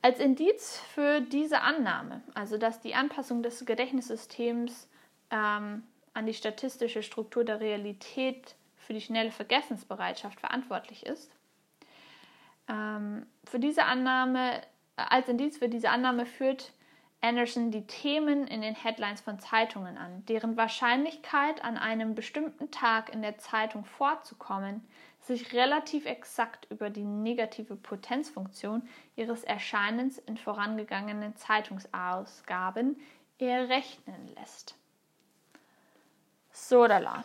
als 0.00 0.18
Indiz 0.18 0.78
für 0.94 1.20
diese 1.20 1.60
Annahme, 1.60 2.22
also 2.34 2.58
dass 2.58 2.80
die 2.80 2.94
Anpassung 2.94 3.42
des 3.42 3.64
Gedächtnissystems 3.64 4.88
ähm, 5.30 5.84
an 6.14 6.26
die 6.26 6.34
statistische 6.34 7.02
Struktur 7.02 7.44
der 7.44 7.60
Realität 7.60 8.56
für 8.76 8.94
die 8.94 9.00
schnelle 9.00 9.30
Vergessensbereitschaft 9.30 10.40
verantwortlich 10.40 11.06
ist. 11.06 11.30
Ähm, 12.68 13.26
für 13.44 13.60
diese 13.60 13.84
Annahme, 13.84 14.60
als 14.96 15.28
Indiz 15.28 15.58
für 15.58 15.68
diese 15.68 15.90
Annahme 15.90 16.26
führt 16.26 16.72
Anderson 17.22 17.70
die 17.70 17.86
Themen 17.86 18.48
in 18.48 18.62
den 18.62 18.74
Headlines 18.74 19.20
von 19.20 19.38
Zeitungen 19.38 19.96
an, 19.96 20.26
deren 20.26 20.56
Wahrscheinlichkeit, 20.56 21.62
an 21.64 21.78
einem 21.78 22.16
bestimmten 22.16 22.70
Tag 22.72 23.14
in 23.14 23.22
der 23.22 23.38
Zeitung 23.38 23.84
vorzukommen, 23.84 24.84
sich 25.20 25.52
relativ 25.52 26.04
exakt 26.04 26.66
über 26.68 26.90
die 26.90 27.04
negative 27.04 27.76
Potenzfunktion 27.76 28.82
ihres 29.14 29.44
Erscheinens 29.44 30.18
in 30.18 30.36
vorangegangenen 30.36 31.36
Zeitungsausgaben 31.36 32.96
errechnen 33.38 34.28
lässt. 34.34 34.74
Sodala. 36.50 37.22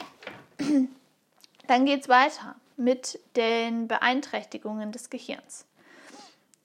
Dann 1.68 1.86
geht 1.86 2.02
es 2.02 2.10
weiter 2.10 2.56
mit 2.78 3.20
den 3.36 3.88
Beeinträchtigungen 3.88 4.92
des 4.92 5.10
Gehirns. 5.10 5.67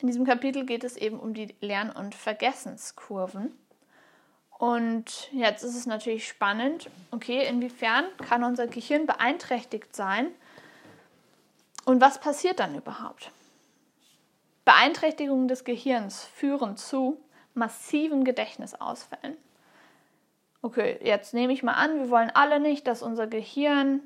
In 0.03 0.09
diesem 0.09 0.27
Kapitel 0.27 0.67
geht 0.67 0.83
es 0.83 0.97
eben 0.97 1.21
um 1.21 1.33
die 1.33 1.55
Lern- 1.61 1.93
und 1.93 2.17
Vergessenskurven. 2.17 3.57
Und 4.59 5.33
jetzt 5.33 5.62
ist 5.62 5.77
es 5.77 5.87
natürlich 5.87 6.27
spannend, 6.27 6.91
okay, 7.12 7.47
inwiefern 7.47 8.05
kann 8.29 8.43
unser 8.43 8.67
Gehirn 8.67 9.07
beeinträchtigt 9.07 9.95
sein 9.95 10.27
und 11.85 12.01
was 12.01 12.21
passiert 12.21 12.61
dann 12.61 12.77
überhaupt? 12.77 13.31
Beeinträchtigungen 14.65 15.49
des 15.49 15.65
Gehirns 15.65 16.25
führen 16.25 16.77
zu 16.77 17.21
massiven 17.55 18.25
Gedächtnisausfällen. 18.25 19.37
Okay, 20.62 20.99
jetzt 21.03 21.35
nehme 21.35 21.53
ich 21.53 21.62
mal 21.62 21.75
an, 21.75 21.99
wir 21.99 22.11
wollen 22.11 22.31
alle 22.31 22.61
nicht, 22.61 22.87
dass 22.87 23.03
unser 23.03 23.27
Gehirn 23.27 24.01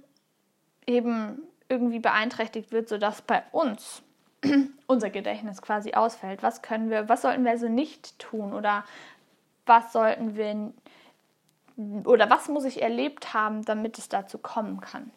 eben 0.86 1.42
irgendwie 1.68 2.00
beeinträchtigt 2.00 2.72
wird, 2.72 2.88
sodass 2.88 3.20
bei 3.20 3.42
uns 3.52 4.02
unser 4.86 5.10
Gedächtnis 5.10 5.62
quasi 5.62 5.92
ausfällt. 5.94 6.42
Was 6.42 6.62
können 6.62 6.90
wir, 6.90 7.08
was 7.08 7.22
sollten 7.22 7.44
wir 7.44 7.52
also 7.52 7.68
nicht 7.68 8.18
tun 8.18 8.52
oder 8.52 8.84
was 9.66 9.92
sollten 9.92 10.36
wir 10.36 10.72
oder 12.04 12.30
was 12.30 12.48
muss 12.48 12.64
ich 12.64 12.80
erlebt 12.82 13.34
haben, 13.34 13.64
damit 13.64 13.98
es 13.98 14.08
dazu 14.08 14.38
kommen 14.38 14.80
kann? 14.80 15.10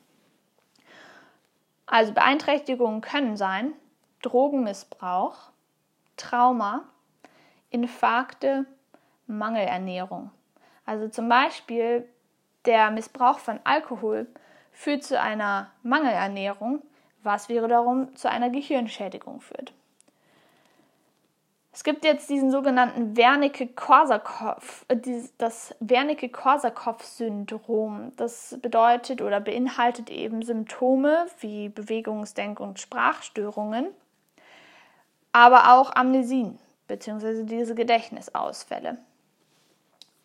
Also 1.86 2.13
Beeinträchtigungen 2.13 3.02
können 3.02 3.38
sein 3.38 3.74
Drogenmissbrauch, 4.22 5.38
Trauma, 6.18 6.84
Infarkte, 7.70 8.65
Mangelernährung. 9.28 10.32
Also 10.86 11.08
zum 11.08 11.30
Beispiel 11.30 12.08
der 12.65 12.92
Missbrauch 12.92 13.39
von 13.39 13.60
Alkohol 13.63 14.28
führt 14.72 15.04
zu 15.04 15.20
einer 15.20 15.72
Mangelernährung, 15.84 16.82
was 17.23 17.49
wiederum 17.49 18.15
zu 18.15 18.29
einer 18.29 18.49
Gehirnschädigung 18.49 19.41
führt. 19.41 19.73
Es 21.71 21.84
gibt 21.84 22.03
jetzt 22.03 22.27
diesen 22.29 22.51
sogenannten 22.51 23.15
Wernicke-Korsakow, 23.15 24.86
äh, 24.88 24.97
das 25.38 25.75
Wernicke-Korsakow-Syndrom. 25.79 28.12
Das 28.17 28.58
bedeutet 28.62 29.21
oder 29.21 29.39
beinhaltet 29.39 30.10
eben 30.10 30.41
Symptome 30.41 31.27
wie 31.39 31.69
Bewegungs-, 31.69 32.34
Denk- 32.34 32.60
und 32.60 32.79
Sprachstörungen, 32.79 33.88
aber 35.32 35.73
auch 35.73 35.95
Amnesien 35.95 36.58
bzw. 36.88 37.43
diese 37.43 37.75
Gedächtnisausfälle. 37.75 38.97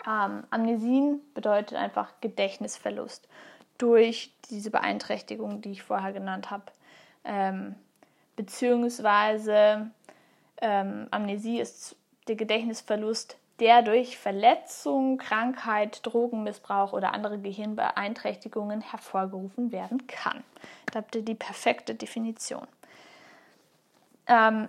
Ähm, 0.06 0.44
Amnesien 0.50 1.20
bedeutet 1.34 1.78
einfach 1.78 2.12
Gedächtnisverlust 2.20 3.26
durch 3.78 4.32
diese 4.50 4.70
Beeinträchtigung, 4.70 5.60
die 5.60 5.72
ich 5.72 5.82
vorher 5.82 6.12
genannt 6.12 6.50
habe, 6.50 6.64
ähm, 7.24 7.74
beziehungsweise 8.36 9.90
ähm, 10.60 11.08
Amnesie 11.10 11.60
ist 11.60 11.96
der 12.28 12.36
Gedächtnisverlust, 12.36 13.36
der 13.60 13.82
durch 13.82 14.18
Verletzung, 14.18 15.18
Krankheit, 15.18 16.00
Drogenmissbrauch 16.04 16.92
oder 16.92 17.14
andere 17.14 17.38
Gehirnbeeinträchtigungen 17.38 18.80
hervorgerufen 18.80 19.70
werden 19.70 20.06
kann. 20.06 20.42
Da 20.92 21.00
habt 21.00 21.14
ihr 21.14 21.22
die 21.22 21.36
perfekte 21.36 21.94
Definition. 21.94 22.66
Ähm, 24.26 24.68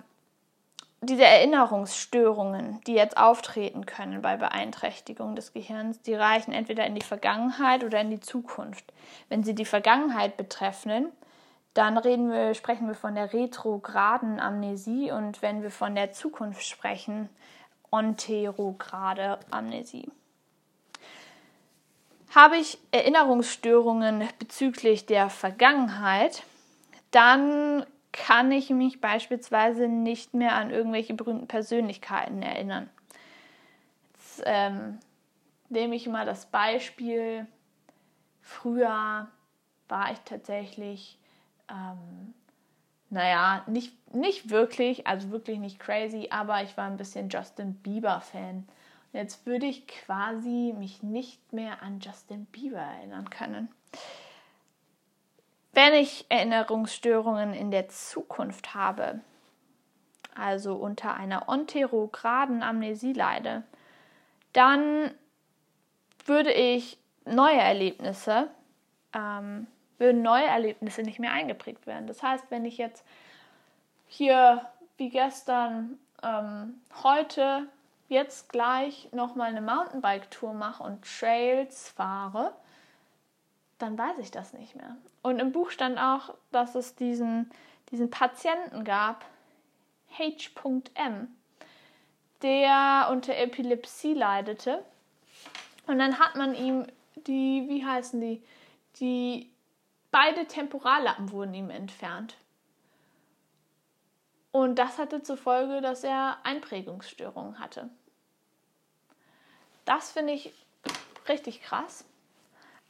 diese 1.01 1.23
Erinnerungsstörungen, 1.23 2.81
die 2.87 2.93
jetzt 2.93 3.17
auftreten 3.17 3.85
können 3.85 4.21
bei 4.21 4.37
Beeinträchtigung 4.37 5.35
des 5.35 5.53
Gehirns, 5.53 6.01
die 6.01 6.15
reichen 6.15 6.51
entweder 6.51 6.85
in 6.85 6.95
die 6.95 7.05
Vergangenheit 7.05 7.83
oder 7.83 8.01
in 8.01 8.09
die 8.09 8.19
Zukunft. 8.19 8.91
Wenn 9.29 9.43
sie 9.43 9.55
die 9.55 9.65
Vergangenheit 9.65 10.37
betreffen, 10.37 11.11
dann 11.75 12.01
wir, 12.03 12.53
sprechen 12.53 12.87
wir 12.87 12.95
von 12.95 13.15
der 13.15 13.33
retrograden 13.33 14.39
Amnesie 14.39 15.11
und 15.11 15.41
wenn 15.41 15.61
wir 15.61 15.69
von 15.69 15.93
der 15.93 16.13
Zukunft 16.13 16.65
sprechen, 16.65 17.29
onterograde 17.91 19.39
Amnesie. 19.51 20.09
Habe 22.33 22.57
ich 22.57 22.77
Erinnerungsstörungen 22.91 24.27
bezüglich 24.39 25.05
der 25.05 25.29
Vergangenheit, 25.29 26.43
dann 27.11 27.85
kann 28.13 28.51
ich 28.53 28.69
mich 28.69 29.01
beispielsweise 29.01 29.89
nicht 29.89 30.33
mehr 30.33 30.55
an 30.55 30.71
irgendwelche 30.71 31.13
berühmten 31.13 31.47
Persönlichkeiten 31.47 32.41
erinnern. 32.41 32.89
Jetzt 34.13 34.43
ähm, 34.45 34.99
nehme 35.67 35.95
ich 35.95 36.07
mal 36.07 36.25
das 36.25 36.45
Beispiel. 36.45 37.47
Früher 38.41 39.27
war 39.89 40.11
ich 40.13 40.19
tatsächlich 40.19 41.17
ähm, 41.69 42.33
naja, 43.09 43.63
nicht, 43.67 44.13
nicht 44.13 44.49
wirklich, 44.49 45.07
also 45.07 45.31
wirklich 45.31 45.59
nicht 45.59 45.79
crazy, 45.79 46.27
aber 46.31 46.63
ich 46.63 46.75
war 46.77 46.85
ein 46.85 46.97
bisschen 46.97 47.29
Justin 47.29 47.75
Bieber-Fan. 47.75 48.67
Jetzt 49.13 49.45
würde 49.45 49.65
ich 49.65 49.87
quasi 49.87 50.73
mich 50.77 51.01
nicht 51.01 51.53
mehr 51.53 51.81
an 51.81 51.99
Justin 52.01 52.45
Bieber 52.47 52.79
erinnern 52.79 53.29
können. 53.29 53.69
Wenn 55.71 55.93
ich 55.93 56.25
Erinnerungsstörungen 56.29 57.53
in 57.53 57.71
der 57.71 57.89
Zukunft 57.89 58.73
habe, 58.73 59.21
also 60.33 60.75
unter 60.75 61.15
einer 61.15 61.47
onterograden 61.47 62.63
Amnesie 62.63 63.13
leide, 63.13 63.63
dann 64.51 65.11
würde 66.25 66.51
ich 66.51 66.97
neue 67.25 67.59
Erlebnisse 67.59 68.49
ähm, 69.13 69.67
würden 69.97 70.21
neue 70.21 70.45
Erlebnisse 70.45 71.01
nicht 71.01 71.19
mehr 71.19 71.31
eingeprägt 71.31 71.87
werden. 71.87 72.07
Das 72.07 72.21
heißt, 72.21 72.45
wenn 72.49 72.65
ich 72.65 72.77
jetzt 72.77 73.05
hier 74.07 74.65
wie 74.97 75.09
gestern 75.09 75.97
ähm, 76.23 76.81
heute 77.03 77.67
jetzt 78.07 78.49
gleich 78.49 79.09
nochmal 79.11 79.49
eine 79.49 79.61
Mountainbike-Tour 79.61 80.53
mache 80.53 80.83
und 80.83 81.03
Trails 81.03 81.89
fahre, 81.89 82.53
dann 83.77 83.97
weiß 83.97 84.19
ich 84.19 84.31
das 84.31 84.53
nicht 84.53 84.75
mehr. 84.75 84.95
Und 85.21 85.39
im 85.39 85.51
Buch 85.51 85.69
stand 85.69 85.97
auch, 85.97 86.35
dass 86.51 86.75
es 86.75 86.95
diesen, 86.95 87.51
diesen 87.91 88.09
Patienten 88.09 88.83
gab, 88.83 89.25
H.M., 90.17 91.35
der 92.41 93.07
unter 93.11 93.35
Epilepsie 93.35 94.13
leidete. 94.13 94.83
Und 95.87 95.99
dann 95.99 96.19
hat 96.19 96.35
man 96.35 96.53
ihm 96.53 96.85
die, 97.15 97.65
wie 97.67 97.85
heißen 97.85 98.21
die, 98.21 98.41
die 98.99 99.49
Beide 100.15 100.45
Temporallappen 100.45 101.33
wurden 101.33 101.53
ihm 101.53 101.69
entfernt. 101.69 102.37
Und 104.53 104.79
das 104.79 104.97
hatte 104.97 105.21
zur 105.23 105.35
Folge, 105.35 105.81
dass 105.81 106.05
er 106.05 106.37
Einprägungsstörungen 106.43 107.59
hatte. 107.59 107.89
Das 109.83 110.13
finde 110.13 110.31
ich 110.31 110.53
richtig 111.27 111.61
krass. 111.61 112.05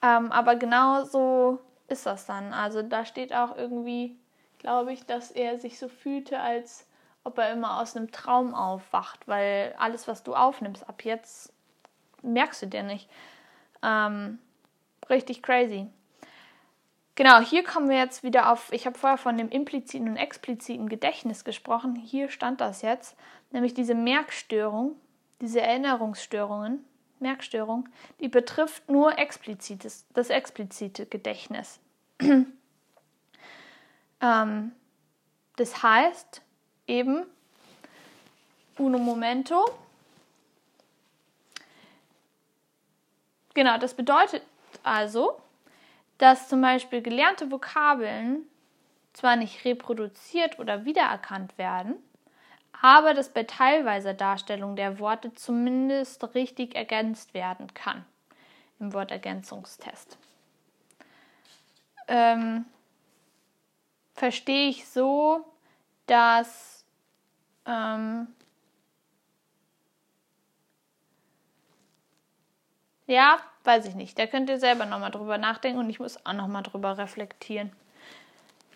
Ähm, 0.03 0.31
aber 0.31 0.55
genau 0.55 1.03
so 1.05 1.57
ist 1.87 2.05
das 2.05 2.27
dann. 2.27 2.53
Also 2.53 2.83
da 2.83 3.05
steht 3.05 3.33
auch 3.33 3.57
irgendwie, 3.57 4.15
glaube 4.59 4.93
ich, 4.93 5.07
dass 5.07 5.31
er 5.31 5.57
sich 5.57 5.79
so 5.79 5.89
fühlte, 5.89 6.39
als 6.39 6.85
ob 7.23 7.39
er 7.39 7.51
immer 7.51 7.81
aus 7.81 7.95
einem 7.95 8.11
Traum 8.11 8.53
aufwacht, 8.53 9.27
weil 9.27 9.73
alles, 9.79 10.07
was 10.07 10.21
du 10.21 10.35
aufnimmst 10.35 10.87
ab 10.87 11.03
jetzt, 11.03 11.51
merkst 12.21 12.61
du 12.61 12.67
dir 12.67 12.83
nicht. 12.83 13.09
Ähm, 13.81 14.37
richtig 15.09 15.41
crazy. 15.41 15.89
Genau, 17.15 17.39
hier 17.39 17.63
kommen 17.63 17.89
wir 17.89 17.97
jetzt 17.97 18.23
wieder 18.23 18.51
auf, 18.51 18.73
ich 18.73 18.85
habe 18.85 18.99
vorher 18.99 19.17
von 19.17 19.37
dem 19.37 19.47
impliziten 19.49 20.09
und 20.09 20.17
expliziten 20.17 20.89
Gedächtnis 20.89 21.45
gesprochen. 21.45 21.95
Hier 21.95 22.29
stand 22.29 22.59
das 22.59 22.81
jetzt, 22.81 23.15
nämlich 23.51 23.73
diese 23.73 23.95
Merkstörung, 23.95 24.97
diese 25.39 25.61
Erinnerungsstörungen, 25.61 26.83
Merkstörung, 27.19 27.87
die 28.19 28.27
betrifft 28.27 28.89
nur 28.89 29.17
explizites, 29.17 30.05
das 30.13 30.29
explizite 30.29 31.05
Gedächtnis. 31.05 31.79
ähm, 34.21 34.71
das 35.55 35.83
heißt 35.83 36.41
eben, 36.85 37.25
uno 38.77 38.99
momento. 38.99 39.63
Genau, 43.53 43.77
das 43.77 43.93
bedeutet 43.93 44.43
also, 44.83 45.41
dass 46.17 46.47
zum 46.47 46.61
Beispiel 46.61 47.01
gelernte 47.01 47.51
Vokabeln 47.51 48.43
zwar 49.13 49.35
nicht 49.35 49.65
reproduziert 49.65 50.59
oder 50.59 50.85
wiedererkannt 50.85 51.57
werden, 51.57 51.95
aber 52.81 53.13
dass 53.13 53.29
bei 53.29 53.43
teilweiser 53.43 54.13
Darstellung 54.13 54.75
der 54.75 54.99
Worte 54.99 55.33
zumindest 55.33 56.35
richtig 56.35 56.75
ergänzt 56.75 57.33
werden 57.33 57.73
kann 57.73 58.05
im 58.79 58.93
Wortergänzungstest. 58.93 60.17
Ähm, 62.07 62.65
verstehe 64.13 64.69
ich 64.69 64.87
so, 64.87 65.45
dass 66.05 66.85
ähm, 67.65 68.27
ja, 73.07 73.39
Weiß 73.65 73.87
ich 73.87 73.95
nicht. 73.95 74.17
Da 74.19 74.27
könnt 74.27 74.49
ihr 74.49 74.59
selber 74.59 74.85
nochmal 74.85 75.09
drüber 75.09 75.39
nachdenken 75.39 75.79
und 75.79 75.89
ich 75.89 75.99
muss 75.99 76.23
auch 76.23 76.33
nochmal 76.33 76.61
drüber 76.61 76.97
reflektieren. 76.99 77.71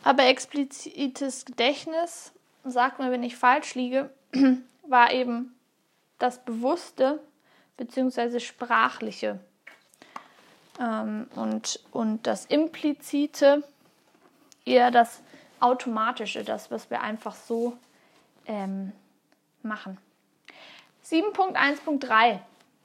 Aber 0.03 0.23
explizites 0.23 1.45
Gedächtnis, 1.45 2.33
sag 2.63 2.97
mir, 2.97 3.11
wenn 3.11 3.21
ich 3.21 3.37
falsch 3.37 3.75
liege, 3.75 4.09
war 4.87 5.13
eben 5.13 5.55
das 6.17 6.43
Bewusste 6.43 7.19
bzw. 7.77 8.39
Sprachliche. 8.39 9.39
Ähm, 10.79 11.27
und, 11.35 11.79
und 11.91 12.25
das 12.25 12.45
Implizite 12.45 13.63
eher 14.65 14.89
das 14.89 15.21
Automatische, 15.59 16.43
das, 16.43 16.71
was 16.71 16.89
wir 16.89 17.01
einfach 17.01 17.35
so 17.35 17.77
ähm, 18.47 18.91
machen. 19.61 19.99
7.1.3, 21.05 22.39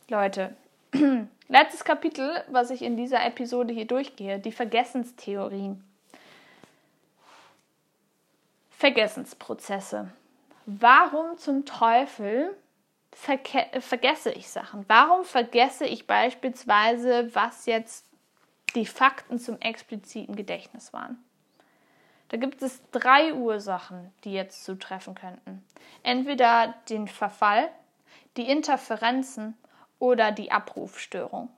Leute. 0.09 0.55
Letztes 1.49 1.85
Kapitel, 1.85 2.43
was 2.49 2.71
ich 2.71 2.83
in 2.83 2.97
dieser 2.97 3.25
Episode 3.25 3.75
hier 3.75 3.87
durchgehe, 3.87 4.39
die 4.39 4.53
Vergessenstheorien. 4.53 5.85
Vergessensprozesse. 8.71 10.11
Warum 10.67 11.37
zum 11.37 11.67
Teufel 11.67 12.57
vergesse 13.13 14.33
ich 14.33 14.49
Sachen? 14.49 14.85
Warum 14.89 15.25
vergesse 15.25 15.87
ich 15.87 16.07
beispielsweise, 16.07 17.35
was 17.35 17.67
jetzt 17.67 18.07
die 18.75 18.87
Fakten 18.87 19.39
zum 19.39 19.61
expliziten 19.61 20.35
Gedächtnis 20.35 20.93
waren? 20.93 21.23
Da 22.31 22.39
gibt 22.39 22.63
es 22.63 22.83
drei 22.91 23.35
Ursachen, 23.35 24.13
die 24.25 24.33
jetzt 24.33 24.65
zutreffen 24.65 25.15
könnten. 25.15 25.63
Entweder 26.03 26.75
den 26.89 27.07
Verfall, 27.07 27.69
die 28.37 28.51
Interferenzen 28.51 29.57
oder 29.99 30.33
die 30.33 30.53
Abrufstörung. 30.53 31.49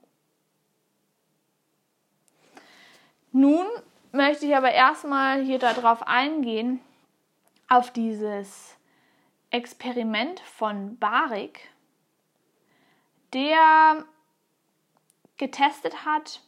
Nun 3.32 3.66
möchte 4.12 4.46
ich 4.46 4.56
aber 4.56 4.72
erstmal 4.72 5.42
hier 5.42 5.58
darauf 5.58 6.06
eingehen, 6.06 6.80
auf 7.68 7.90
dieses 7.90 8.76
Experiment 9.50 10.40
von 10.40 10.98
Barik, 10.98 11.68
der 13.32 14.04
getestet 15.36 16.04
hat, 16.04 16.40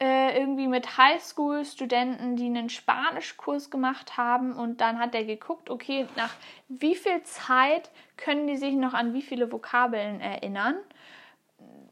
äh, 0.00 0.38
irgendwie 0.38 0.68
mit 0.68 0.96
Highschool-Studenten, 0.96 2.36
die 2.36 2.46
einen 2.46 2.68
Spanischkurs 2.68 3.70
gemacht 3.70 4.16
haben. 4.16 4.52
Und 4.52 4.80
dann 4.80 4.98
hat 4.98 5.14
er 5.14 5.24
geguckt, 5.24 5.70
okay, 5.70 6.06
nach 6.16 6.32
wie 6.68 6.94
viel 6.94 7.22
Zeit 7.24 7.90
können 8.16 8.46
die 8.46 8.56
sich 8.56 8.74
noch 8.74 8.94
an 8.94 9.12
wie 9.12 9.22
viele 9.22 9.50
Vokabeln 9.50 10.20
erinnern. 10.20 10.76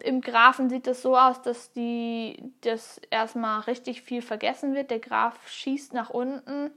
Im 0.00 0.20
Graphen 0.20 0.70
sieht 0.70 0.86
es 0.86 1.02
so 1.02 1.16
aus, 1.16 1.42
dass 1.42 1.72
die 1.72 2.52
das 2.60 3.00
erstmal 3.10 3.60
richtig 3.60 4.02
viel 4.02 4.22
vergessen 4.22 4.74
wird. 4.74 4.90
Der 4.90 5.00
Graph 5.00 5.48
schießt 5.48 5.94
nach 5.94 6.10
unten, 6.10 6.70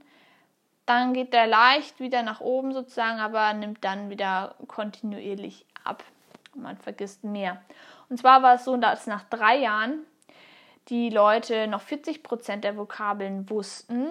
dann 0.87 1.13
geht 1.13 1.33
der 1.33 1.45
leicht 1.45 1.99
wieder 1.99 2.23
nach 2.23 2.39
oben 2.39 2.73
sozusagen, 2.73 3.19
aber 3.19 3.53
nimmt 3.53 3.83
dann 3.83 4.09
wieder 4.09 4.55
kontinuierlich 4.67 5.67
ab. 5.83 6.03
Man 6.55 6.77
vergisst 6.77 7.23
mehr. 7.23 7.61
Und 8.09 8.17
zwar 8.17 8.41
war 8.41 8.55
es 8.55 8.65
so, 8.65 8.75
dass 8.77 9.05
nach 9.05 9.23
drei 9.25 9.57
Jahren 9.57 10.07
die 10.89 11.09
Leute 11.09 11.67
noch 11.67 11.81
40 11.81 12.23
Prozent 12.23 12.63
der 12.63 12.77
Vokabeln 12.77 13.49
wussten. 13.49 14.07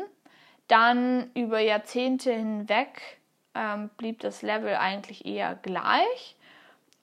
Dann 0.68 1.30
über 1.34 1.58
Jahrzehnte 1.60 2.32
hinweg 2.32 3.18
ähm, 3.54 3.90
blieb 3.96 4.20
das 4.20 4.42
Level 4.42 4.76
eigentlich 4.76 5.26
eher 5.26 5.54
gleich. 5.56 6.36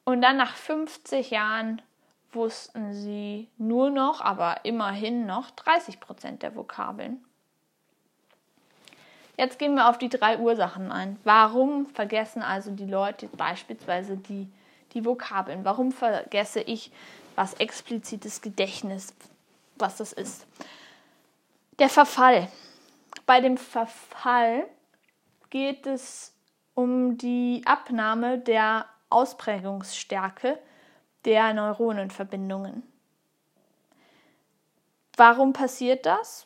Und 0.03 0.21
dann 0.21 0.37
nach 0.37 0.55
50 0.55 1.31
Jahren 1.31 1.81
wussten 2.31 2.93
sie 2.93 3.49
nur 3.57 3.89
noch, 3.89 4.21
aber 4.21 4.57
immerhin 4.63 5.25
noch 5.25 5.51
30 5.51 5.99
Prozent 5.99 6.43
der 6.43 6.55
Vokabeln. 6.55 7.23
Jetzt 9.37 9.59
gehen 9.59 9.75
wir 9.75 9.89
auf 9.89 9.97
die 9.97 10.09
drei 10.09 10.37
Ursachen 10.37 10.91
ein. 10.91 11.19
Warum 11.23 11.87
vergessen 11.87 12.41
also 12.41 12.71
die 12.71 12.85
Leute 12.85 13.27
beispielsweise 13.27 14.15
die, 14.15 14.47
die 14.93 15.03
Vokabeln? 15.03 15.65
Warum 15.65 15.91
vergesse 15.91 16.61
ich 16.61 16.91
was 17.35 17.55
explizites 17.55 18.41
Gedächtnis? 18.41 19.13
Was 19.75 19.97
das 19.97 20.13
ist. 20.13 20.45
Der 21.79 21.89
Verfall. 21.89 22.49
Bei 23.25 23.41
dem 23.41 23.57
Verfall 23.57 24.67
geht 25.49 25.87
es 25.87 26.33
um 26.73 27.17
die 27.17 27.61
Abnahme 27.65 28.37
der 28.39 28.85
Ausprägungsstärke 29.09 30.59
der 31.25 31.53
Neuronenverbindungen. 31.53 32.83
Warum 35.17 35.53
passiert 35.53 36.05
das? 36.05 36.45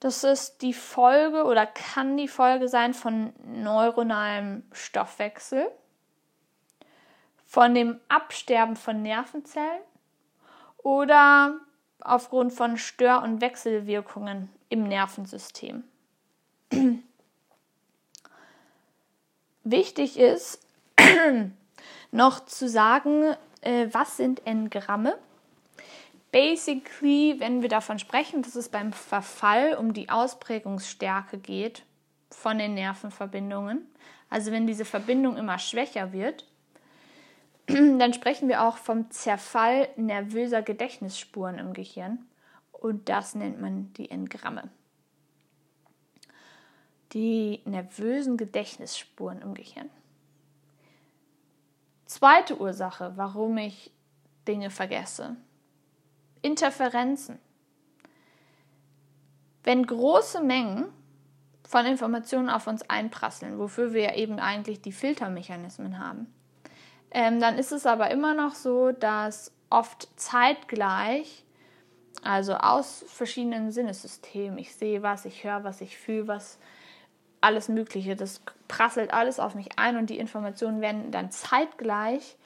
Das 0.00 0.24
ist 0.24 0.62
die 0.62 0.74
Folge 0.74 1.44
oder 1.44 1.66
kann 1.66 2.16
die 2.16 2.28
Folge 2.28 2.68
sein 2.68 2.94
von 2.94 3.32
neuronalem 3.44 4.62
Stoffwechsel, 4.72 5.70
von 7.46 7.74
dem 7.74 8.00
Absterben 8.08 8.76
von 8.76 9.02
Nervenzellen 9.02 9.82
oder 10.78 11.58
aufgrund 12.00 12.52
von 12.52 12.76
Stör- 12.76 13.22
und 13.22 13.40
Wechselwirkungen 13.40 14.50
im 14.68 14.84
Nervensystem. 14.84 15.84
Wichtig 19.64 20.18
ist 20.18 20.60
noch 22.12 22.44
zu 22.44 22.68
sagen, 22.68 23.34
äh, 23.62 23.88
was 23.92 24.16
sind 24.16 24.46
Engramme? 24.46 25.18
Basically, 26.32 27.36
wenn 27.38 27.62
wir 27.62 27.68
davon 27.68 27.98
sprechen, 27.98 28.42
dass 28.42 28.56
es 28.56 28.68
beim 28.68 28.92
Verfall 28.92 29.74
um 29.74 29.92
die 29.92 30.10
Ausprägungsstärke 30.10 31.38
geht 31.38 31.82
von 32.30 32.58
den 32.58 32.74
Nervenverbindungen, 32.74 33.86
also 34.28 34.50
wenn 34.52 34.66
diese 34.66 34.84
Verbindung 34.84 35.36
immer 35.36 35.58
schwächer 35.58 36.12
wird, 36.12 36.44
dann 37.98 38.12
sprechen 38.12 38.48
wir 38.48 38.62
auch 38.62 38.76
vom 38.76 39.10
Zerfall 39.10 39.88
nervöser 39.96 40.62
Gedächtnisspuren 40.62 41.58
im 41.58 41.72
Gehirn 41.72 42.24
und 42.72 43.08
das 43.08 43.34
nennt 43.34 43.60
man 43.60 43.92
die 43.94 44.10
Engramme. 44.10 44.70
Die 47.12 47.60
nervösen 47.64 48.36
Gedächtnisspuren 48.36 49.42
im 49.42 49.54
Gehirn. 49.54 49.90
Zweite 52.04 52.60
Ursache, 52.60 53.12
warum 53.16 53.58
ich 53.58 53.90
Dinge 54.46 54.70
vergesse. 54.70 55.36
Interferenzen. 56.42 57.40
Wenn 59.64 59.84
große 59.84 60.40
Mengen 60.40 60.86
von 61.66 61.84
Informationen 61.84 62.48
auf 62.48 62.68
uns 62.68 62.88
einprasseln, 62.88 63.58
wofür 63.58 63.92
wir 63.92 64.02
ja 64.02 64.14
eben 64.14 64.38
eigentlich 64.38 64.80
die 64.80 64.92
Filtermechanismen 64.92 65.98
haben, 65.98 66.32
ähm, 67.16 67.40
dann 67.40 67.56
ist 67.56 67.72
es 67.72 67.86
aber 67.86 68.10
immer 68.10 68.34
noch 68.34 68.54
so, 68.54 68.92
dass 68.92 69.50
oft 69.70 70.06
zeitgleich, 70.16 71.44
also 72.22 72.56
aus 72.56 73.06
verschiedenen 73.08 73.70
Sinnesystemen, 73.72 74.58
ich 74.58 74.74
sehe 74.76 75.02
was, 75.02 75.24
ich 75.24 75.42
höre 75.42 75.64
was, 75.64 75.80
ich 75.80 75.96
fühle 75.96 76.28
was, 76.28 76.58
alles 77.40 77.68
Mögliche, 77.70 78.16
das 78.16 78.42
prasselt 78.68 79.14
alles 79.14 79.40
auf 79.40 79.54
mich 79.54 79.78
ein 79.78 79.96
und 79.96 80.10
die 80.10 80.18
Informationen 80.18 80.82
werden 80.82 81.10
dann 81.10 81.30
zeitgleich 81.30 82.36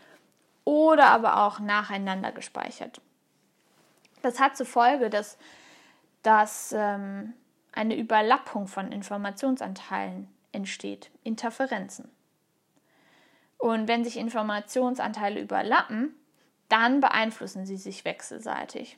oder 0.64 1.06
aber 1.06 1.44
auch 1.44 1.58
nacheinander 1.58 2.30
gespeichert. 2.30 3.00
Das 4.22 4.38
hat 4.38 4.56
zur 4.56 4.66
Folge, 4.66 5.10
dass, 5.10 5.36
dass 6.22 6.72
ähm, 6.78 7.32
eine 7.72 7.96
Überlappung 7.96 8.68
von 8.68 8.92
Informationsanteilen 8.92 10.28
entsteht, 10.52 11.10
Interferenzen. 11.24 12.08
Und 13.60 13.88
wenn 13.88 14.04
sich 14.04 14.16
Informationsanteile 14.16 15.40
überlappen, 15.40 16.14
dann 16.68 17.00
beeinflussen 17.00 17.66
sie 17.66 17.76
sich 17.76 18.04
wechselseitig. 18.04 18.96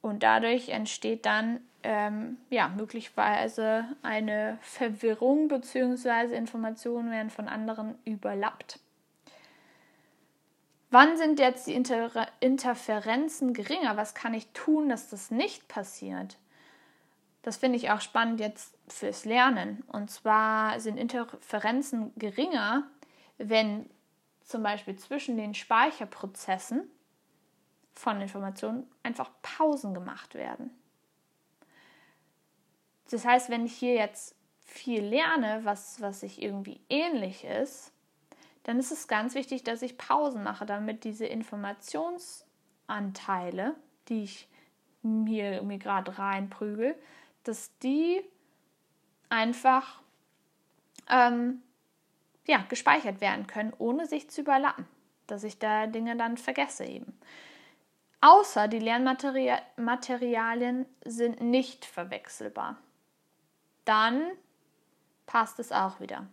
Und 0.00 0.22
dadurch 0.22 0.70
entsteht 0.70 1.26
dann 1.26 1.60
ähm, 1.82 2.38
ja, 2.48 2.68
möglicherweise 2.68 3.84
eine 4.02 4.58
Verwirrung 4.62 5.48
bzw. 5.48 6.34
Informationen 6.34 7.10
werden 7.10 7.30
von 7.30 7.48
anderen 7.48 7.98
überlappt. 8.04 8.80
Wann 10.90 11.16
sind 11.16 11.38
jetzt 11.38 11.66
die 11.66 11.74
Inter 11.74 12.26
Interferenzen 12.40 13.52
geringer? 13.52 13.96
Was 13.96 14.14
kann 14.14 14.34
ich 14.34 14.48
tun, 14.52 14.88
dass 14.88 15.08
das 15.08 15.30
nicht 15.30 15.68
passiert? 15.68 16.38
Das 17.42 17.58
finde 17.58 17.76
ich 17.76 17.90
auch 17.90 18.00
spannend 18.00 18.40
jetzt 18.40 18.76
fürs 18.88 19.24
Lernen. 19.24 19.84
Und 19.88 20.10
zwar 20.10 20.80
sind 20.80 20.96
Interferenzen 20.96 22.12
geringer, 22.16 22.88
wenn 23.40 23.88
zum 24.44 24.62
Beispiel 24.62 24.94
zwischen 24.96 25.36
den 25.36 25.54
Speicherprozessen 25.54 26.88
von 27.94 28.20
Informationen 28.20 28.88
einfach 29.02 29.30
Pausen 29.42 29.94
gemacht 29.94 30.34
werden. 30.34 30.70
Das 33.10 33.24
heißt, 33.24 33.50
wenn 33.50 33.66
ich 33.66 33.74
hier 33.74 33.94
jetzt 33.94 34.36
viel 34.64 35.02
lerne, 35.02 35.64
was, 35.64 36.00
was 36.00 36.20
sich 36.20 36.40
irgendwie 36.42 36.80
ähnlich 36.88 37.42
ist, 37.44 37.92
dann 38.62 38.78
ist 38.78 38.92
es 38.92 39.08
ganz 39.08 39.34
wichtig, 39.34 39.64
dass 39.64 39.82
ich 39.82 39.98
Pausen 39.98 40.44
mache, 40.44 40.64
damit 40.66 41.04
diese 41.04 41.24
Informationsanteile, 41.26 43.74
die 44.08 44.24
ich 44.24 44.46
mir, 45.02 45.62
mir 45.62 45.78
gerade 45.78 46.18
reinprügel, 46.18 46.94
dass 47.42 47.74
die 47.78 48.22
einfach 49.30 50.02
ähm, 51.08 51.62
ja, 52.46 52.64
gespeichert 52.68 53.20
werden 53.20 53.46
können, 53.46 53.72
ohne 53.78 54.06
sich 54.06 54.30
zu 54.30 54.42
überlappen, 54.42 54.86
dass 55.26 55.44
ich 55.44 55.58
da 55.58 55.86
Dinge 55.86 56.16
dann 56.16 56.36
vergesse 56.36 56.84
eben. 56.84 57.18
Außer 58.20 58.68
die 58.68 58.80
Lernmaterialien 58.80 60.86
sind 61.04 61.40
nicht 61.40 61.86
verwechselbar. 61.86 62.76
Dann 63.84 64.30
passt 65.26 65.58
es 65.58 65.72
auch 65.72 66.00
wieder. 66.00 66.26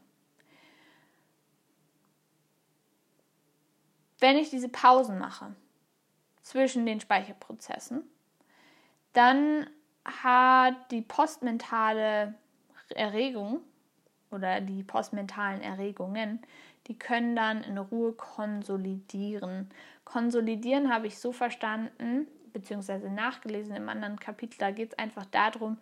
Wenn 4.19 4.37
ich 4.37 4.49
diese 4.49 4.69
Pausen 4.69 5.19
mache 5.19 5.55
zwischen 6.41 6.85
den 6.85 6.99
Speicherprozessen, 6.99 8.03
dann 9.13 9.69
hat 10.03 10.91
die 10.91 11.01
postmentale 11.01 12.33
Erregung 12.89 13.61
oder 14.31 14.61
die 14.61 14.83
postmentalen 14.83 15.61
Erregungen, 15.61 16.39
die 16.87 16.97
können 16.97 17.35
dann 17.35 17.63
in 17.63 17.77
Ruhe 17.77 18.13
konsolidieren. 18.13 19.69
Konsolidieren 20.05 20.93
habe 20.93 21.07
ich 21.07 21.19
so 21.19 21.31
verstanden, 21.31 22.27
beziehungsweise 22.53 23.09
nachgelesen 23.09 23.75
im 23.75 23.89
anderen 23.89 24.19
Kapitel, 24.19 24.57
da 24.57 24.71
geht 24.71 24.93
es 24.93 24.99
einfach 24.99 25.25
darum, 25.25 25.77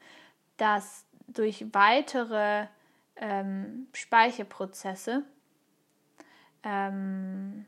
dass 0.57 1.05
durch 1.27 1.65
weitere 1.73 2.67
ähm, 3.15 3.87
Speicherprozesse 3.93 5.23
ähm, 6.63 7.65